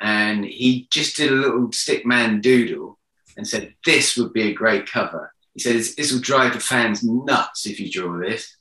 [0.00, 2.98] and he just did a little stick man doodle,
[3.36, 7.02] and said, "This would be a great cover." He said, "This will drive the fans
[7.02, 8.56] nuts if you draw this."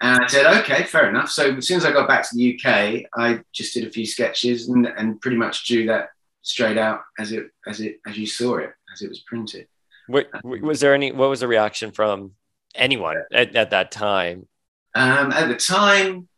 [0.00, 1.30] And I said, okay, fair enough.
[1.30, 4.04] So as soon as I got back to the UK, I just did a few
[4.04, 6.10] sketches and, and pretty much drew that
[6.42, 9.66] straight out as it as it as you saw it as it was printed.
[10.06, 11.12] What, was there any?
[11.12, 12.32] What was the reaction from
[12.74, 14.46] anyone at, at that time?
[14.94, 16.28] Um, at the time,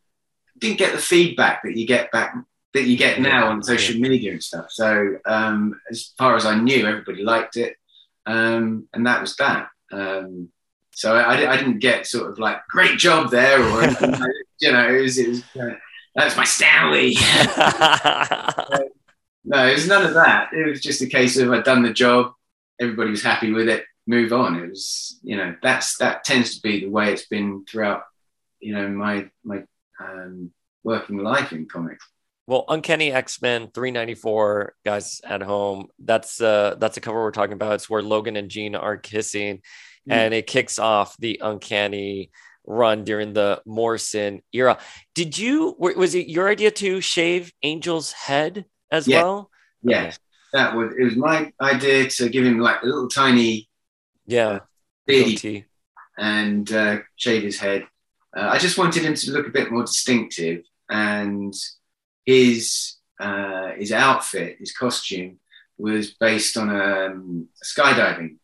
[0.58, 2.34] didn't get the feedback that you get back
[2.74, 4.66] that you get now on social media and stuff.
[4.70, 7.76] So um, as far as I knew, everybody liked it,
[8.24, 9.68] um, and that was that.
[9.92, 10.48] Um,
[10.92, 13.82] so I, I didn't get sort of like great job there, or
[14.60, 15.74] you know, it was, it was uh,
[16.14, 17.16] that's my Stanley.
[19.48, 20.52] No, it was none of that.
[20.52, 22.32] It was just a case of I'd done the job,
[22.78, 24.56] everybody was happy with it, move on.
[24.56, 28.02] It was, you know, that's that tends to be the way it's been throughout,
[28.60, 29.64] you know, my my
[30.00, 30.52] um,
[30.84, 32.06] working life in comics.
[32.48, 35.88] Well, Uncanny X Men 394 guys at home.
[35.98, 37.74] That's uh that's a cover we're talking about.
[37.74, 39.60] It's where Logan and Jean are kissing,
[40.08, 40.12] Mm.
[40.14, 42.30] and it kicks off the Uncanny
[42.64, 44.78] run during the Morrison era.
[45.14, 49.22] Did you was it your idea to shave Angel's head as Yeah.
[49.22, 49.50] well?
[49.82, 50.12] Yeah,
[50.54, 53.68] that was it was my idea to give him like a little tiny
[54.26, 54.60] Yeah.
[55.06, 55.64] beady goatee.
[56.16, 57.86] and uh, shave his head.
[58.34, 61.52] Uh, I just wanted him to look a bit more distinctive, and
[62.32, 65.38] his uh, his outfit, his costume,
[65.78, 68.36] was based on a, um, skydiving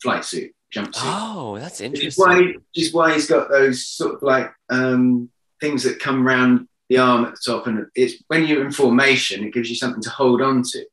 [0.00, 1.02] flight suit jumpsuit.
[1.04, 2.24] Oh, that's Which is interesting.
[2.24, 5.28] why, which is why he's got those sort of like um,
[5.60, 9.44] things that come around the arm at the top, and it's when you're in formation,
[9.44, 10.84] it gives you something to hold on to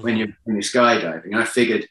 [0.00, 0.18] when Mhm.
[0.18, 1.34] you're when you're skydiving.
[1.34, 1.86] I figured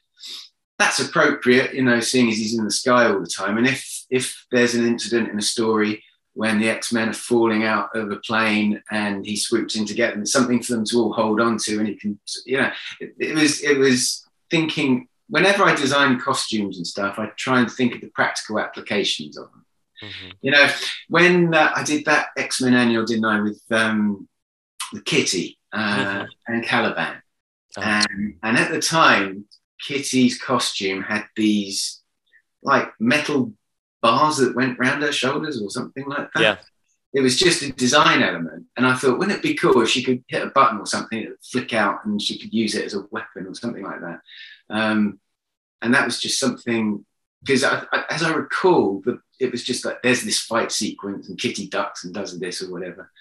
[0.77, 3.57] that's appropriate, you know, seeing as he's in the sky all the time.
[3.57, 6.03] And if if there's an incident in a story
[6.33, 9.93] when the X Men are falling out of a plane and he swoops in to
[9.93, 12.57] get them, it's something for them to all hold on to, and he can, you
[12.57, 15.07] know, it, it was it was thinking.
[15.27, 19.49] Whenever I design costumes and stuff, I try and think of the practical applications of
[19.51, 19.65] them.
[20.03, 20.33] Mhm.
[20.41, 20.67] You know,
[21.07, 24.27] when uh, I did that X Men annual, didn't I, with um,
[24.91, 26.27] with Kitty uh, Mhm.
[26.47, 27.21] and Caliban,
[27.77, 27.81] Oh.
[27.81, 29.45] and, and at the time,
[29.79, 32.01] Kitty's costume had these
[32.61, 33.53] like metal
[34.01, 36.41] bars that went round her shoulders or something like that.
[36.41, 36.57] Yeah.
[37.13, 38.67] It was just a design element.
[38.77, 41.19] And I thought, wouldn't it be cool if she could hit a button or something,
[41.19, 43.99] it would flick out and she could use it as a weapon or something like
[43.99, 44.21] that.
[44.69, 45.19] Um,
[45.81, 47.05] and that was just something,
[47.43, 51.27] because I, I, as I recall, the, it was just like there's this fight sequence
[51.27, 53.11] and Kitty ducks and does this or whatever.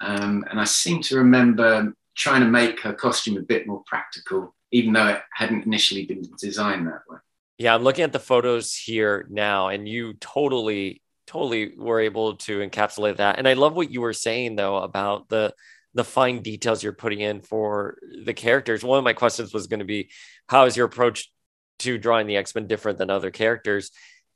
[0.00, 4.54] Um, and I seem to remember trying to make her costume a bit more practical,
[4.72, 7.18] even though it hadn't initially been designed that way.
[7.58, 12.60] Yeah, I'm looking at the photos here now, and you totally, totally were able to
[12.60, 13.38] encapsulate that.
[13.38, 15.52] And I love what you were saying though about the
[15.94, 18.84] the fine details you're putting in for the characters.
[18.84, 20.10] One of my questions was going to be,
[20.46, 21.32] how is your approach
[21.80, 23.90] to drawing the X Men different than other characters?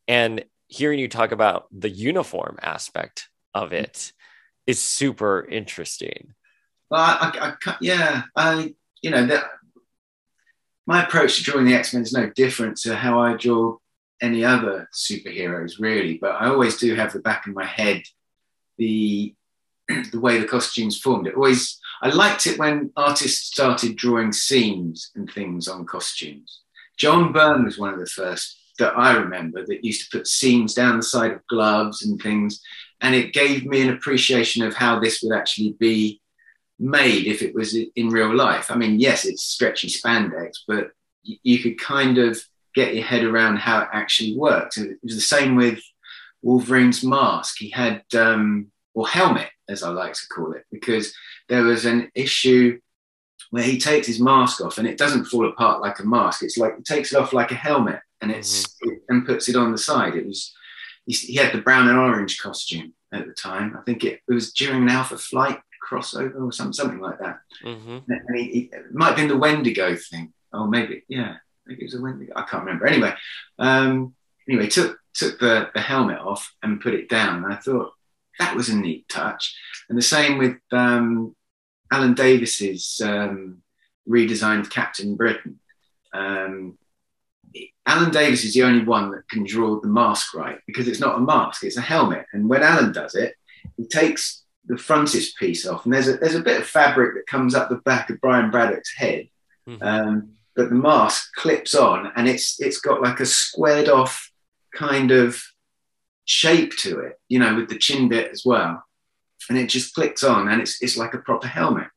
[0.09, 3.85] And hearing you talk about the uniform aspect of mm-hmm.
[3.85, 4.13] it
[4.67, 6.35] is super interesting.
[6.91, 9.45] Well, I, I, I yeah, I, you know, that
[10.87, 13.77] my approach to drawing the X Men is no different to how I draw
[14.21, 16.19] any other superheroes, really.
[16.19, 18.03] But I always do have the back of my head
[18.79, 19.35] the
[20.13, 21.27] the way the costumes formed.
[21.27, 26.63] It always I liked it when artists started drawing seams and things on costumes.
[26.97, 30.75] John Byrne was one of the first that I remember that used to put seams
[30.75, 32.61] down the side of gloves and things,
[33.01, 36.22] and it gave me an appreciation of how this would actually be
[36.83, 38.71] made if it was in real life.
[38.71, 40.91] I mean, yes, it's stretchy spandex, but
[41.23, 42.41] you could kind of
[42.75, 44.77] get your head around how it actually works.
[44.77, 45.81] And it was the same with
[46.43, 47.59] Wolverine's mask.
[47.59, 51.15] He had, um, or helmet, as I like to call it, because
[51.49, 52.81] there was an issue
[53.51, 56.43] where he takes his mask off and it doesn't fall apart like a mask.
[56.43, 58.95] It's like he takes it off like a helmet and it's mm-hmm.
[59.09, 60.15] and puts it on the side.
[60.15, 60.53] It was
[61.07, 63.77] he, had the brown and orange costume at the time.
[63.79, 67.41] I think it, it was during an Alpha Flight crossover or something, something like that.
[67.65, 67.99] Mm-hmm.
[68.09, 70.33] And he, he, it might have been the Wendigo thing.
[70.53, 72.33] Oh, maybe, yeah, maybe it was a Wendigo.
[72.37, 72.87] I can't remember.
[72.87, 73.15] Anyway,
[73.59, 74.15] um,
[74.49, 77.45] anyway, took took the, the helmet off and put it down.
[77.45, 77.93] And I thought
[78.39, 79.55] that was a neat touch.
[79.89, 81.37] And the same with um,
[81.91, 83.63] Alan Davis's um,
[84.09, 85.61] redesign of Captain Britain.
[86.15, 86.79] Um,
[87.85, 91.19] Alan Davis is the only one that can draw the mask right because it's not
[91.19, 92.27] a mask, it's a helmet.
[92.33, 93.35] And when Alan does it,
[93.77, 97.27] he takes the frontispiece piece off, and there's a there's a bit of fabric that
[97.27, 99.29] comes up the back of Brian Braddock's head,
[99.69, 99.83] mm-hmm.
[99.83, 104.31] um, but the mask clips on, and it's it's got like a squared off
[104.75, 105.43] kind of
[106.25, 108.83] shape to it, you know, with the chin bit as well,
[109.49, 111.89] and it just clicks on, and it's it's like a proper helmet.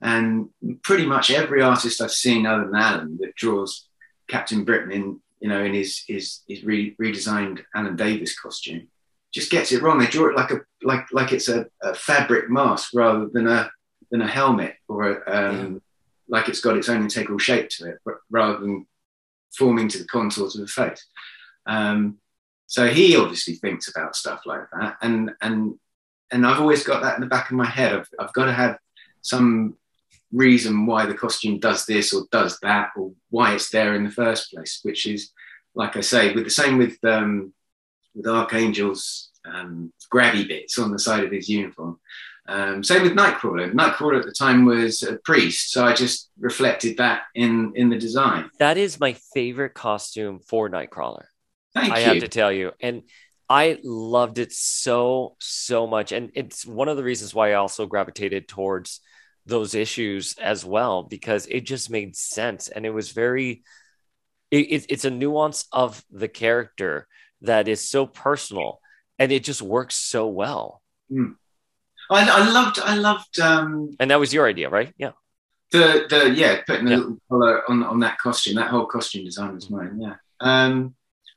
[0.00, 0.50] And
[0.82, 3.88] pretty much every artist I've seen, other than Alan, that draws
[4.28, 8.88] Captain Britain in you know in his his, his re- redesigned Alan Davis costume
[9.36, 9.98] just gets it wrong.
[9.98, 13.70] They draw it like a like like it's a, a fabric mask rather than a
[14.10, 15.78] than a helmet or a, um, yeah.
[16.26, 17.98] like it's got its own integral shape to it,
[18.30, 18.86] rather than
[19.54, 21.06] forming to the contours of the face.
[21.66, 22.16] Um,
[22.66, 25.78] so he obviously thinks about stuff like that, and and
[26.32, 27.92] and I've always got that in the back of my head.
[27.92, 28.78] I've, I've got to have
[29.20, 29.76] some
[30.32, 34.10] reason why the costume does this or does that, or why it's there in the
[34.10, 34.80] first place.
[34.82, 35.30] Which is,
[35.74, 37.52] like I say, with the same with um,
[38.16, 42.00] with Archangel's um, grabby bits on the side of his uniform.
[42.48, 43.72] Um, same with Nightcrawler.
[43.72, 47.98] Nightcrawler at the time was a priest, so I just reflected that in in the
[47.98, 48.50] design.
[48.58, 51.24] That is my favorite costume for Nightcrawler.
[51.74, 52.04] Thank I you.
[52.06, 53.02] have to tell you, and
[53.48, 57.86] I loved it so so much, and it's one of the reasons why I also
[57.86, 59.00] gravitated towards
[59.44, 63.64] those issues as well because it just made sense, and it was very.
[64.52, 67.08] It, it's a nuance of the character
[67.42, 68.80] that is so personal
[69.18, 70.82] and it just works so well.
[71.10, 71.36] Mm.
[72.10, 74.92] I, I, loved, I loved, um, and that was your idea, right?
[74.96, 75.12] Yeah.
[75.72, 76.96] The, the, yeah, putting the yeah.
[76.98, 80.00] little color on, on that costume, that whole costume design was mine.
[80.00, 80.14] Yeah.
[80.40, 80.94] Um,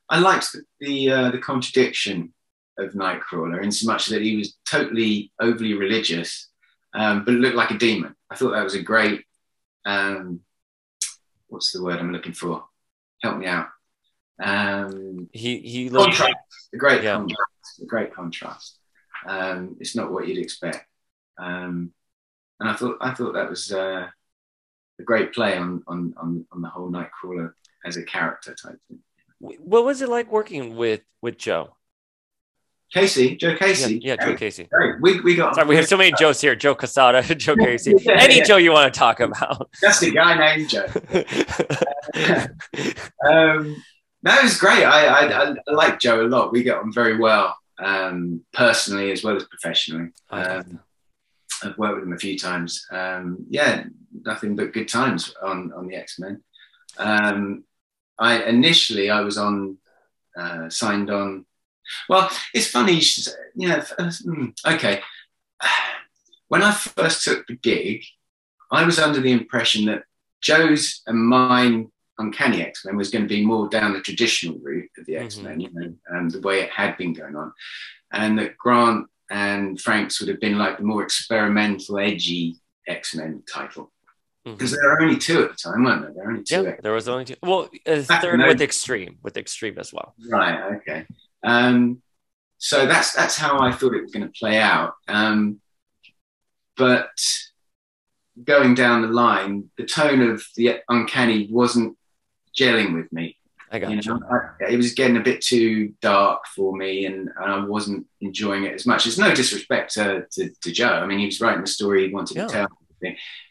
[0.10, 2.34] I liked the, the, uh, the contradiction
[2.78, 6.50] of Nightcrawler in so much that he was totally overly religious,
[6.94, 8.16] um, but looked like a demon.
[8.30, 9.26] I thought that was a great,
[9.86, 10.42] um,
[11.48, 12.66] what's the word I'm looking for?
[13.24, 13.68] Help me out.
[14.40, 16.36] Um, he he looked contrast,
[16.74, 17.16] a great yeah.
[17.16, 18.80] contrast, a great contrast.
[19.28, 20.86] Um, it's not what you'd expect,
[21.38, 21.92] um,
[22.60, 24.08] and I thought I thought that was uh,
[25.00, 27.54] a great play on on on, on the whole Nightcrawler
[27.86, 29.00] as a character type thing.
[29.40, 31.76] What was it like working with with Joe?
[32.92, 34.00] Casey, Joe Casey.
[34.02, 34.68] Yeah, yeah Joe Casey.
[35.00, 35.54] We, we got.
[35.56, 36.56] Sorry, we have so many Joes here.
[36.56, 37.94] Joe Quesada, Joe Casey.
[38.00, 38.44] yeah, Any yeah.
[38.44, 39.70] Joe you want to talk about?
[39.82, 40.88] That's the guy named Joe.
[43.30, 43.84] um,
[44.24, 44.84] that was great.
[44.84, 46.52] I, I, I like Joe a lot.
[46.52, 50.10] We get on very well, um, personally as well as professionally.
[50.30, 50.80] Um,
[51.64, 52.86] I've worked with him a few times.
[52.92, 53.84] Um, yeah,
[54.24, 56.42] nothing but good times on on the X Men.
[56.98, 57.64] Um,
[58.18, 59.78] I initially I was on
[60.38, 61.46] uh, signed on
[62.08, 62.94] Well, it's funny.
[62.94, 63.84] You should, say- yeah.
[63.98, 65.02] uh, hmm, Okay.
[66.48, 68.04] When I first took the gig,
[68.72, 70.04] I was under the impression that
[70.42, 74.90] Joe's and mine Uncanny X Men was going to be more down the traditional route
[74.98, 75.18] of the.
[75.18, 77.52] X Men, you know, um, the way it had been going on,
[78.14, 82.58] and that Grant and Frank's would have been like the more experimental, edgy
[82.88, 83.92] X Men title
[84.46, 86.14] because there were only two at the time, weren't there?
[86.14, 86.64] There were only two.
[86.64, 87.36] Yeah, there was only two.
[87.44, 90.16] Well, a third with Extreme, with Extreme as well.
[90.30, 90.76] Right.
[90.78, 91.06] Okay.
[91.44, 92.02] Um,
[92.58, 94.94] so that's that's how I thought it was going to play out.
[95.08, 95.60] Um,
[96.78, 97.10] but
[98.44, 101.98] going down the line, the tone of the uncanny wasn't
[102.58, 103.36] gelling with me.
[103.72, 104.20] I got You you.
[104.20, 108.08] know, I, it was getting a bit too dark for me, and, and I wasn't
[108.22, 109.06] enjoying it as much.
[109.06, 110.88] It's no disrespect to, to, to Joe.
[110.94, 112.48] I mean, he was writing the story he wanted Yeah.
[112.48, 112.68] to tell.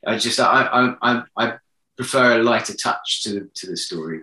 [0.06, 1.52] I just I, I I I
[1.96, 4.20] prefer a lighter touch to to the story.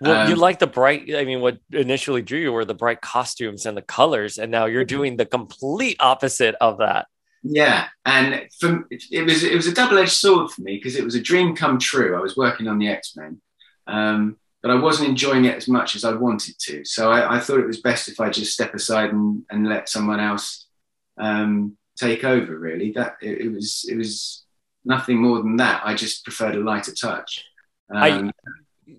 [0.00, 1.12] Well, you Um, like the bright.
[1.14, 4.66] I mean, what initially drew you were the bright costumes and the colors, and now
[4.66, 7.06] you're doing the complete opposite of that.
[7.42, 11.04] Yeah, and from it was it was a double edged sword for me because it
[11.04, 12.16] was a dream come true.
[12.16, 13.40] I was working on the X Men,
[13.86, 16.84] um, but I wasn't enjoying it as much as I wanted to.
[16.84, 19.88] So I, I thought it was best if I just step aside and, and let
[19.88, 20.66] someone else
[21.18, 22.58] um, take over.
[22.58, 24.44] Really, that it, it was it was
[24.84, 25.82] nothing more than that.
[25.84, 27.44] I just preferred a lighter touch.
[27.92, 28.30] I- Um,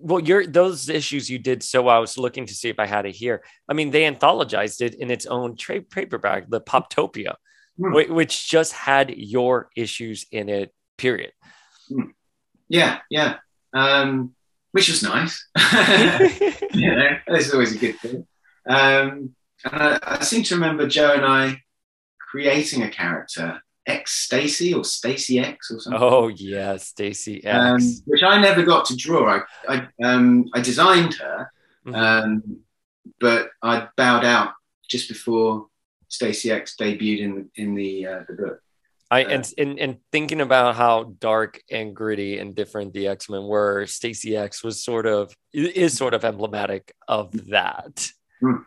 [0.00, 1.82] Well, you're those issues you did so.
[1.82, 1.96] well.
[1.96, 3.42] I was looking to see if I had it here.
[3.68, 7.34] I mean, they anthologized it in its own trade paperback, the Poptopia,
[7.76, 7.92] Hmm.
[7.92, 10.72] whi- which just had your issues in it.
[10.98, 11.32] Period.
[12.68, 13.36] yeah, yeah,
[13.74, 14.34] um,
[14.72, 15.46] which was nice.
[16.74, 18.26] you know, that's always a good thing.
[18.68, 21.62] Um, and I, I seem to remember Joe and I
[22.30, 27.56] creating a character, X Stacy or Stacy X or something, oh yeah, Stacy X.
[27.56, 29.40] um, which I never got to draw.
[29.40, 31.50] I I, um, I designed her,
[31.86, 31.96] Mhm.
[31.96, 32.42] um,
[33.20, 34.52] but I bowed out
[34.88, 35.66] just before
[36.08, 38.60] Stacy X debuted in the in the uh, the book.
[39.12, 43.44] I and, and and thinking about how dark and gritty and different the X Men
[43.44, 48.08] were, Stacy X was sort of is sort of emblematic of that.
[48.40, 48.62] Hmm.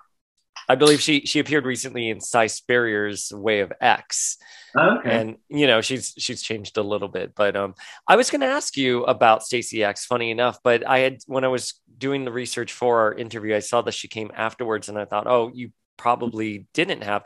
[0.70, 4.38] I believe she she appeared recently in Si Spurrier's Way of X,
[4.78, 5.20] Okay.
[5.20, 7.34] and you know she's she's changed a little bit.
[7.36, 7.74] But um,
[8.08, 10.06] I was going to ask you about Stacy X.
[10.06, 13.60] Funny enough, but I had when I was doing the research for our interview, I
[13.60, 17.24] saw that she came afterwards, and I thought, oh, you probably didn't have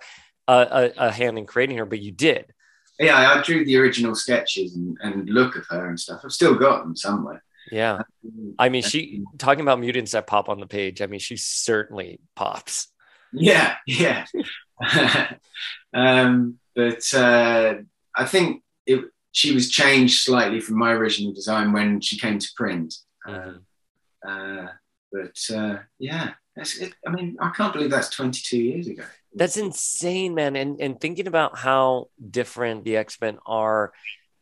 [0.48, 0.54] a,
[0.98, 2.54] a, a hand in creating her, but you did.
[3.00, 6.22] Yeah, I drew the original sketches and, and look of her and stuff.
[6.24, 7.44] I've still got them somewhere.
[7.72, 8.02] Yeah.
[8.58, 11.02] I mean, she talking about mutants that pop on the page.
[11.02, 12.88] I mean, she certainly pops.
[13.32, 14.26] Yeah, yeah.
[15.94, 17.76] um, but uh,
[18.16, 22.50] I think it, she was changed slightly from my original design when she came to
[22.56, 22.96] print.
[23.28, 24.68] Uh,
[25.12, 26.94] but uh, yeah, it.
[27.06, 29.04] I mean, I can't believe that's 22 years ago.
[29.34, 30.56] That's insane, man.
[30.56, 33.92] And and thinking about how different the X Men are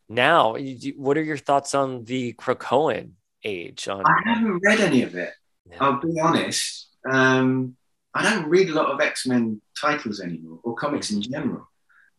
[0.10, 3.12] now, you- what are your thoughts on the Krakoan
[3.44, 3.88] age?
[3.88, 5.34] On I haven't read any of it.
[5.70, 5.78] Yeah.
[5.82, 6.88] I'll be honest.
[7.10, 7.76] Um,
[8.14, 11.68] I don't read a lot of X Men titles anymore, or comics in general.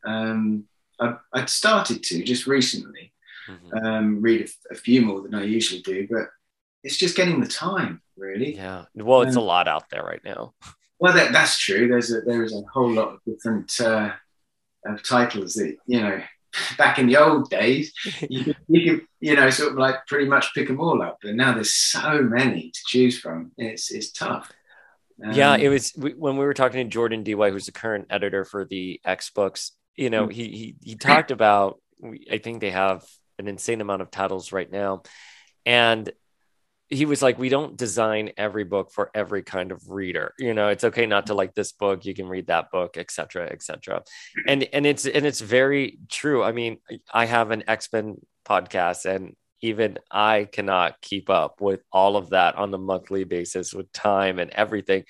[0.06, 0.64] Um,
[1.00, 3.12] I, I'd started to just recently
[3.48, 3.82] Mhm.
[3.84, 6.28] um, read a few more than I usually do, but
[6.84, 8.54] it's just getting the time, really.
[8.54, 8.84] yeah.
[8.94, 10.54] Well, it's a Um, lot out there right now.
[11.00, 11.88] Well, that, that's true.
[11.88, 14.12] There's a, there is a whole lot of different uh,
[14.86, 16.22] of titles that you know.
[16.78, 17.92] Back in the old days,
[18.30, 21.18] you could, you could, you know, sort of like pretty much pick them all up.
[21.22, 23.52] But now there's so many to choose from.
[23.58, 24.50] It's it's tough.
[25.18, 28.06] yeah, Um, it was we, when we were talking to Jordan Dy, who's the current
[28.08, 29.72] editor for the X books.
[29.94, 30.32] You know, Mm.
[30.32, 31.80] he he he talked about.
[32.32, 33.04] I think they have
[33.38, 35.02] an insane amount of titles right now,
[35.66, 36.10] and
[36.90, 40.34] he was like, "We don't design every book for every kind of reader.
[40.38, 41.38] You know, it's okay not to mm-hmm.
[41.38, 42.04] like this book.
[42.04, 44.02] You can read that book, etc., etc."
[44.46, 46.42] And and it's and it's very true.
[46.42, 46.78] I mean,
[47.12, 48.16] I have an X Men
[48.46, 53.74] podcast, and even I cannot keep up with all of that on the monthly basis
[53.74, 55.04] with time and everything.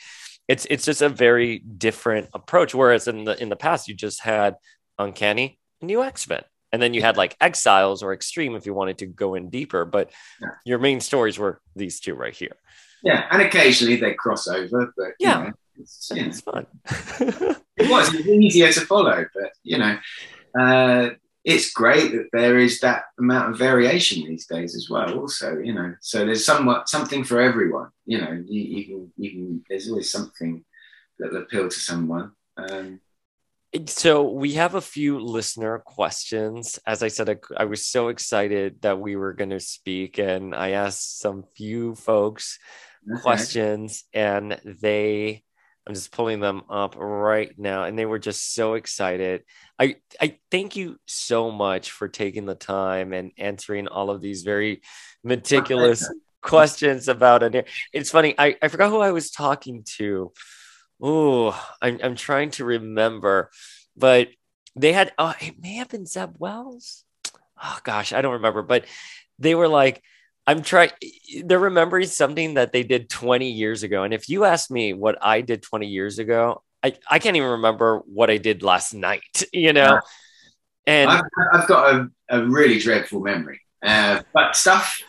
[0.49, 2.75] It's it's just a very different approach.
[2.75, 4.57] Whereas in the in the past, you just had
[4.99, 6.43] Uncanny, New X Men,
[6.73, 9.85] and then you had like Exiles or X-Treme if you wanted to go in deeper.
[9.85, 10.11] But
[10.41, 10.49] Yeah.
[10.65, 12.57] your main stories were these two right here.
[13.03, 15.43] Yeah, and occasionally they cross over, but you Yeah.
[15.45, 16.67] know, it's, you know, It's fun.
[17.77, 19.25] it was it was easier to follow.
[19.35, 19.99] But you know,
[20.61, 21.11] uh,
[21.45, 25.19] it's great that there is that amount of variation these days as well.
[25.19, 27.89] Also, you know, so there's somewhat something for everyone.
[28.07, 29.65] You know, you, you can you can.
[29.69, 30.65] There's always something
[31.19, 32.33] that will appeal to someone.
[32.57, 33.01] Um,
[33.87, 36.79] So we have a few listener questions.
[36.87, 40.55] As I said, I, I was so excited that we were going to speak, and
[40.55, 42.59] I asked some few folks
[43.11, 43.21] okay.
[43.21, 45.43] questions, and they
[45.89, 49.45] I'm just pulling them up right now, and they were just so excited.
[49.79, 54.43] I I thank you so much for taking the time and answering all of these
[54.43, 54.83] very
[55.25, 56.07] meticulous
[56.43, 57.69] questions about it.
[57.95, 58.35] It's funny.
[58.39, 60.33] I, I forgot who I was talking to.
[61.01, 63.51] Oh, I'm I'm trying to remember,
[63.97, 64.29] but
[64.77, 65.13] they had.
[65.19, 67.05] Oh, it may have been Zeb Wells.
[67.63, 68.85] Oh gosh, I don't remember, but
[69.39, 70.03] they were like
[70.49, 70.93] I'm trying,
[71.45, 74.03] they're remembering something that they did 20 years ago.
[74.05, 77.51] And if you ask me what I did 20 years ago, I, I can't even
[77.51, 80.01] remember what I did last night, you know?
[80.87, 85.03] And I've, I've, got a, a really dreadful memory, uh, but stuff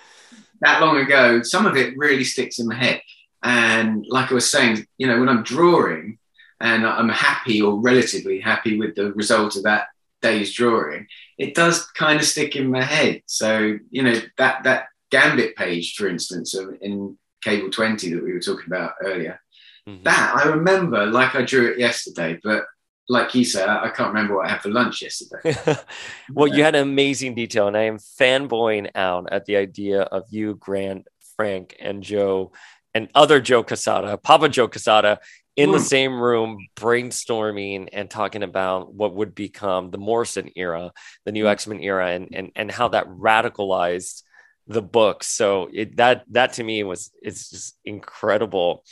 [0.60, 3.02] that long ago, some of it really sticks in my head.
[3.44, 6.18] And like I was saying, you know, when I'm drawing
[6.60, 9.88] and I'm happy or relatively happy with the result of that
[10.22, 13.22] day's drawing, it does kind of stick in my head.
[13.26, 18.40] So, you know, that, that Gambit page, for instance, in Cable 20 that we were
[18.40, 19.40] talking about earlier.
[19.88, 20.04] Mm-hmm.
[20.04, 22.66] That I remember like I drew it yesterday, but
[23.08, 25.56] like you said, I can't remember what I had for lunch yesterday.
[26.34, 30.26] well, you had an amazing detail, and I am fanboying out at the idea of
[30.30, 32.52] you, Grant, Frank, and Joe,
[32.94, 35.20] and other Joe Quesada, Papa Joe Quesada,
[35.56, 35.74] in mm.
[35.74, 40.92] the same room brainstorming and talking about what would become the Morrison era,
[41.26, 41.50] the new mm.
[41.50, 44.24] X Men era, and, and, and how that radicalized
[44.68, 45.24] the book.
[45.24, 48.86] So it, that that to me was it's just incredible.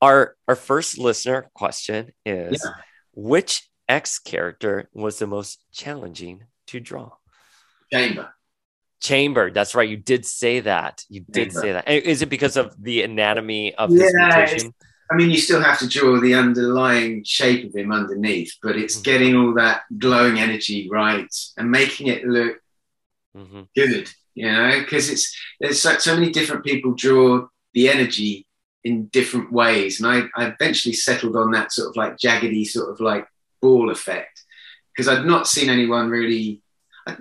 [0.00, 2.82] Our our first listener question is yeah.
[3.14, 7.12] which X character was the most challenging to draw?
[7.92, 8.35] Chamber.
[9.06, 9.50] Chamber.
[9.50, 9.88] That's right.
[9.88, 11.04] You did say that.
[11.08, 11.60] You did Chamber.
[11.60, 11.88] say that.
[11.88, 14.74] Is it because of the anatomy of his yeah, mutation?
[15.10, 18.94] I mean, you still have to draw the underlying shape of him underneath, but it's
[18.94, 19.02] mm-hmm.
[19.02, 22.58] getting all that glowing energy right and making it look
[23.36, 23.62] mm-hmm.
[23.76, 28.46] good you know, because it's there's so, so many different people draw the energy
[28.84, 32.90] in different ways, and I, I eventually settled on that sort of like jaggedy sort
[32.90, 33.26] of like
[33.62, 34.42] ball effect
[34.94, 36.62] because I'd not seen anyone really.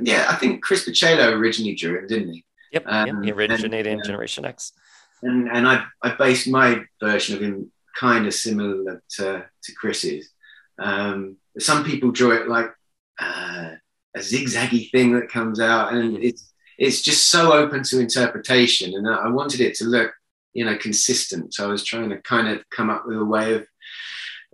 [0.01, 2.45] Yeah, I think Chris Bachalo originally drew him, didn't he?
[2.71, 4.73] Yep, um, yep he originated and, in Generation X.
[5.21, 10.29] And and I I based my version of him kind of similar to to Chris's.
[10.77, 12.71] Um, some people draw it like
[13.19, 13.71] uh,
[14.15, 16.23] a zigzaggy thing that comes out, and mm.
[16.23, 18.93] it's it's just so open to interpretation.
[18.95, 20.11] And I wanted it to look,
[20.53, 21.53] you know, consistent.
[21.53, 23.65] So I was trying to kind of come up with a way of,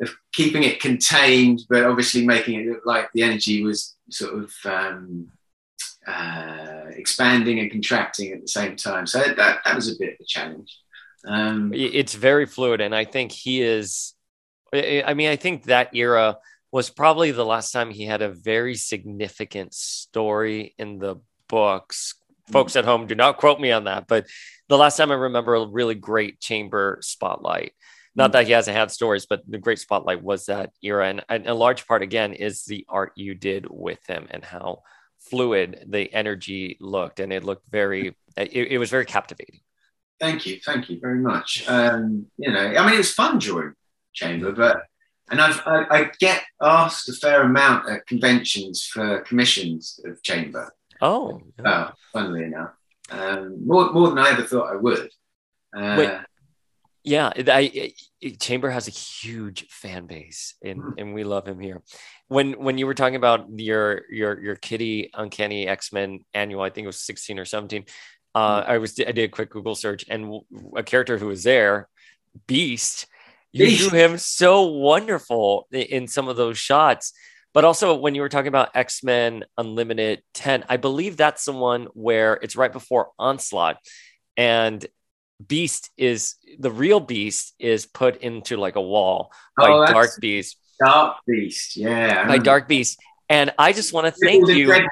[0.02, 4.54] of keeping it contained, but obviously making it look like the energy was sort of
[4.66, 5.32] um,
[6.08, 9.06] uh, expanding and contracting at the same time.
[9.06, 10.78] So that, that was a bit of a challenge.
[11.26, 12.82] Um, it's very fluid.
[12.82, 14.14] And I think he is,
[14.74, 16.38] I mean, I think that era
[16.72, 22.16] was probably the last time he had a very significant story in the books.
[22.49, 24.08] Folks at home, do not quote me on that.
[24.08, 24.26] But
[24.68, 27.74] the last time I remember a really great chamber spotlight,
[28.16, 31.07] not that he hasn't had stories, but the great spotlight was that era.
[31.07, 34.84] And, and a large part, again, is the art you did with him and how
[35.20, 37.20] fluid the energy looked.
[37.20, 39.62] And it looked very, it, it was very captivating.
[40.20, 40.59] Thank you.
[40.64, 41.64] Thank you very much.
[41.68, 43.74] Um, you know, I mean, it's fun drawing
[44.14, 44.84] chamber, but
[45.32, 50.72] and I've, I, I, get asked a fair amount at conventions for commissions of chamber.
[50.99, 52.74] Oh, oh funnily enough,
[53.09, 55.09] um, more more than I ever thought I would.
[55.76, 56.12] Uh, Wait,
[57.04, 57.93] yeah, I,
[58.24, 60.99] I, Chamber has a huge fan base, and mm-hmm.
[60.99, 61.82] and we love him here.
[62.28, 66.70] When when you were talking about your your your Kitty Uncanny X Men annual, I
[66.70, 67.86] think it was sixteen or seventeen.
[68.36, 68.71] Uh, mm-hmm.
[68.71, 70.42] I was I did a quick Google search, and
[70.75, 71.88] a character who was there,
[72.47, 73.08] Beast.
[73.51, 73.89] You Beast.
[73.89, 77.13] drew him so wonderful in some of those shots.
[77.54, 81.51] But also, when you were talking about X Men Unlimited 10, I believe that's the
[81.51, 83.78] one where it's right before Onslaught.
[84.38, 84.86] And
[85.47, 90.12] Beast is the real Beast is put into like a wall oh, by oh, Dark
[90.20, 90.58] Beast.
[90.84, 92.28] Dark Beast, yeah.
[92.28, 93.00] By Dark Beast.
[93.30, 94.74] And I just want to thank you.
[94.74, 94.86] Yeah.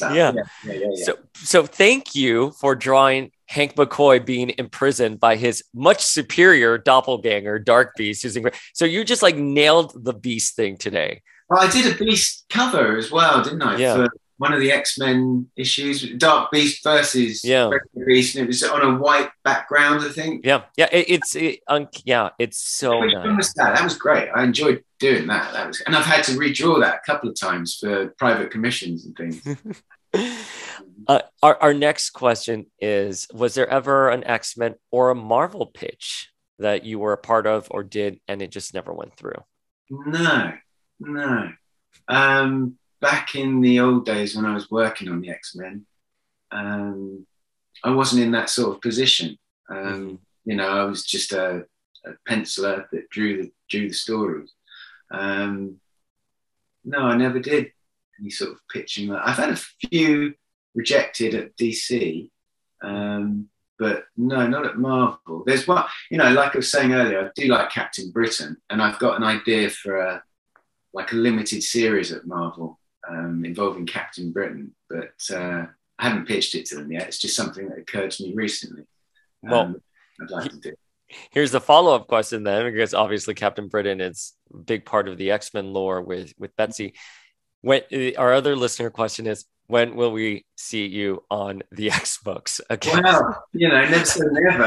[0.00, 0.10] Yeah.
[0.12, 0.32] Yeah,
[0.64, 0.78] yeah.
[1.04, 7.60] So, so thank you for drawing Hank McCoy being imprisoned by his much superior doppelganger,
[7.60, 8.24] Dark Beast.
[8.24, 11.22] Using so you just like nailed the Beast thing today.
[11.48, 13.76] Well, I did a Beast cover as well, didn't I?
[13.76, 13.94] Yeah.
[13.94, 17.70] For one of the X Men issues, Dark Beast versus yeah.
[18.06, 20.44] Beast, and it was on a white background, I think.
[20.44, 23.54] Yeah, yeah, it, it's it, um, yeah, it's so nice.
[23.54, 23.74] That?
[23.74, 24.28] that was great.
[24.34, 25.52] I enjoyed doing that.
[25.52, 29.06] That was, and I've had to redraw that a couple of times for private commissions
[29.06, 29.56] and things.
[31.08, 35.66] uh, our our next question is: Was there ever an X Men or a Marvel
[35.66, 39.42] pitch that you were a part of or did, and it just never went through?
[39.88, 40.52] No,
[41.00, 41.52] no.
[42.08, 45.86] Um, back in the old days when I was working on the X Men,
[46.50, 47.24] um,
[47.84, 49.38] I wasn't in that sort of position.
[49.70, 50.14] Um, mm-hmm.
[50.44, 51.66] You know, I was just a,
[52.04, 54.52] a penciler that drew the drew the stories.
[55.12, 55.76] Um,
[56.84, 57.70] no, I never did
[58.18, 59.12] any sort of pitching.
[59.12, 60.34] I've had a few
[60.74, 62.28] rejected at DC,
[62.82, 65.44] um, but no, not at Marvel.
[65.46, 68.82] There's one, you know, like I was saying earlier, I do like Captain Britain, and
[68.82, 70.24] I've got an idea for a
[70.92, 75.66] like a limited series at Marvel um, involving Captain Britain, but uh,
[75.98, 77.08] I haven't pitched it to them yet.
[77.08, 78.84] It's just something that occurred to me recently.
[79.42, 79.82] Well, um,
[80.20, 80.72] I'd like to do.
[81.30, 85.18] Here's the follow up question then, because obviously Captain Britain is a big part of
[85.18, 86.94] the X Men lore with with Betsy.
[87.60, 87.82] When
[88.18, 93.02] our other listener question is, when will we see you on the X books again?
[93.02, 94.64] Well, you know, never say never.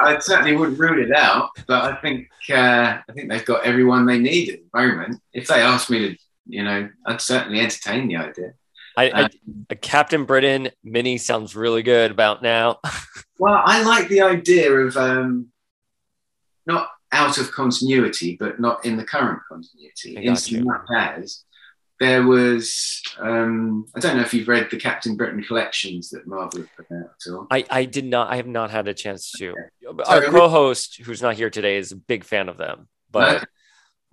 [0.00, 4.06] I, certainly wouldn't rule it out, but I think uh, I think they've got everyone
[4.06, 5.20] they need at the moment.
[5.32, 6.16] If they asked me to,
[6.46, 8.54] you know, I'd certainly entertain the idea.
[8.96, 9.30] I, I, um,
[9.68, 12.78] a Captain Britain mini sounds really good about now.
[13.38, 15.48] well, I like the idea of um,
[16.66, 20.16] not out of continuity, but not in the current continuity.
[20.26, 20.66] Instant
[20.96, 21.44] as
[21.98, 26.60] there was um, I don't know if you've read the Captain Britain collections that Marvel
[26.60, 27.46] have put out at all.
[27.50, 28.30] I, I did not.
[28.30, 29.54] I have not had a chance to.
[29.86, 30.02] Okay.
[30.06, 32.88] Our so, co-host, who's not here today, is a big fan of them.
[33.10, 33.44] But okay.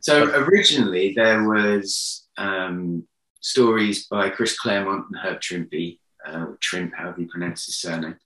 [0.01, 3.07] so originally there was um,
[3.41, 8.18] stories by Chris Claremont and Herb Trimpe, uh, Trimp, however you pronounce his surname,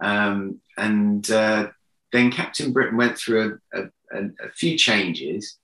[0.00, 1.68] um, and uh,
[2.12, 3.80] then Captain Britain went through a,
[4.12, 5.58] a, a few changes,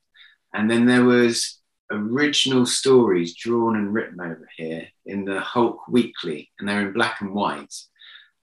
[0.52, 1.60] and then there was
[1.90, 7.20] original stories drawn and written over here in the Hulk Weekly, and they're in black
[7.20, 7.74] and white.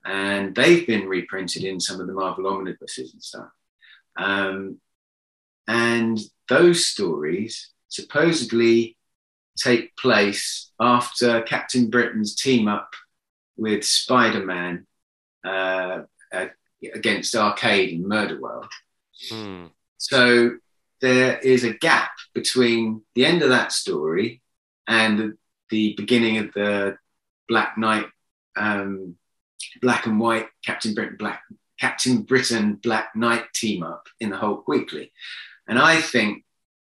[0.06, 3.48] And they've been reprinted in some of the Marvel omnibuses and stuff.
[4.16, 4.78] Um,
[5.66, 6.18] and
[6.48, 8.96] those stories supposedly
[9.56, 12.92] take place after Captain Britain's team up
[13.56, 14.86] with Spider Man
[15.44, 16.02] uh,
[16.32, 16.46] uh,
[16.92, 18.68] against Arcade in Murderworld.
[19.30, 19.66] Hmm.
[19.98, 20.56] So
[21.00, 24.42] there is a gap between the end of that story
[24.86, 25.36] and the,
[25.70, 26.96] the beginning of the
[27.48, 28.06] Black Knight,
[28.56, 29.16] um,
[29.80, 31.42] Black and White, Captain Britain, Black,
[31.78, 35.12] Captain Britain, Black Knight team up in the Hulk Weekly.
[35.68, 36.44] And I think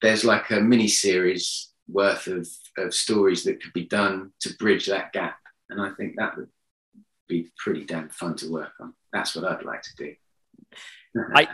[0.03, 2.49] there's like a mini series worth of,
[2.79, 5.39] of stories that could be done to bridge that gap.
[5.69, 6.49] And I think that would
[7.29, 8.95] be pretty damn fun to work on.
[9.12, 10.15] That's what I'd like to do.
[11.35, 11.49] I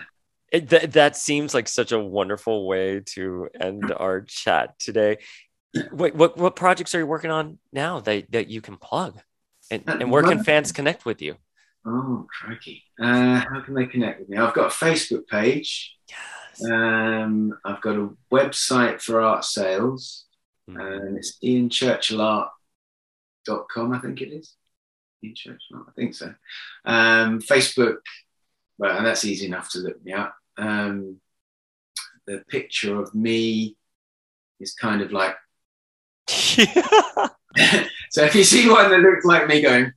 [0.53, 5.19] it, th- that seems like such a wonderful way to end our chat today.
[5.93, 9.21] Wait, what what projects are you working on now that, that you can plug?
[9.71, 11.35] And, and where can fans connect with you?
[11.85, 12.85] Oh, crikey.
[13.01, 14.37] Uh, how can they connect with me?
[14.39, 15.97] I've got a Facebook page.
[16.09, 16.71] Yes.
[16.71, 20.26] Um, I've got a website for art sales.
[20.69, 21.07] Mm.
[21.07, 24.55] And it's ianchurchillart.com, I think it is.
[25.25, 26.35] Ian Churchill, I think so.
[26.85, 27.97] Um, Facebook,
[28.79, 31.21] well, and that's easy enough to look me up um,
[32.27, 33.77] the picture of me
[34.61, 35.37] is kind of like.
[36.29, 39.93] so if you see one that looks like me going,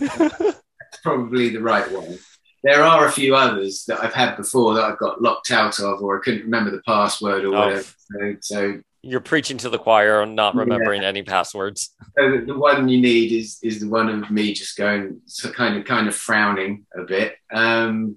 [0.00, 2.18] that's probably the right one.
[2.62, 6.00] There are a few others that I've had before that I've got locked out of,
[6.00, 7.60] or I couldn't remember the password or oh.
[7.60, 7.82] whatever.
[7.82, 11.08] So, so, you're preaching to the choir and not remembering yeah.
[11.08, 11.90] any passwords.
[12.18, 15.50] So the, the, one you need is is the one of me just going, so
[15.50, 17.36] kind of kind of frowning a bit.
[17.52, 18.16] Um,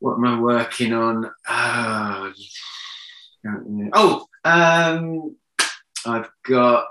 [0.00, 1.30] what am I working on?
[1.48, 2.30] Uh,
[3.92, 5.36] oh, um,
[6.04, 6.88] I've got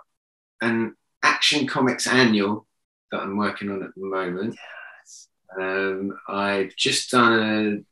[0.61, 2.65] an Action Comics annual
[3.11, 4.55] that I'm working on at the moment.
[4.99, 5.27] Yes.
[5.59, 7.85] Um, I've just done an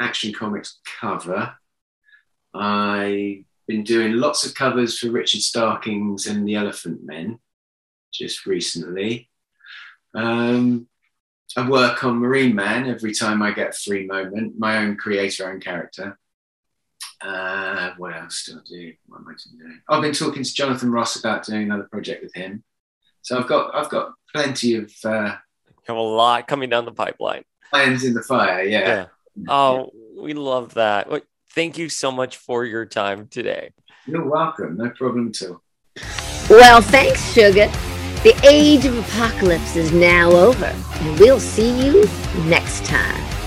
[0.00, 1.54] Action Comics cover.
[2.52, 7.38] I've been doing lots of covers for Richard Starkings and the Elephantmen
[8.12, 9.30] just recently.
[10.14, 10.88] Um,
[11.56, 15.60] I work on Marineman every time I get a free moment, my own creator, own
[15.60, 16.18] character.
[17.20, 18.92] Uh, what else do I do?
[19.06, 19.80] What am I doing?
[19.88, 22.64] I've been talking to Jonathan Ross about doing another project with him.
[23.22, 25.36] So I've got I've got plenty of uh,
[25.86, 27.44] have a lot coming down the pipeline.
[27.70, 29.06] Plans in the fire, yeah.
[29.36, 29.48] yeah.
[29.48, 31.10] Oh, we love that.
[31.50, 33.70] Thank you so much for your time today.
[34.06, 34.76] You're welcome.
[34.76, 35.62] No problem at all.
[36.48, 37.70] Well, thanks, Sugar.
[38.22, 42.08] The age of apocalypse is now over, and we'll see you
[42.46, 43.37] next time.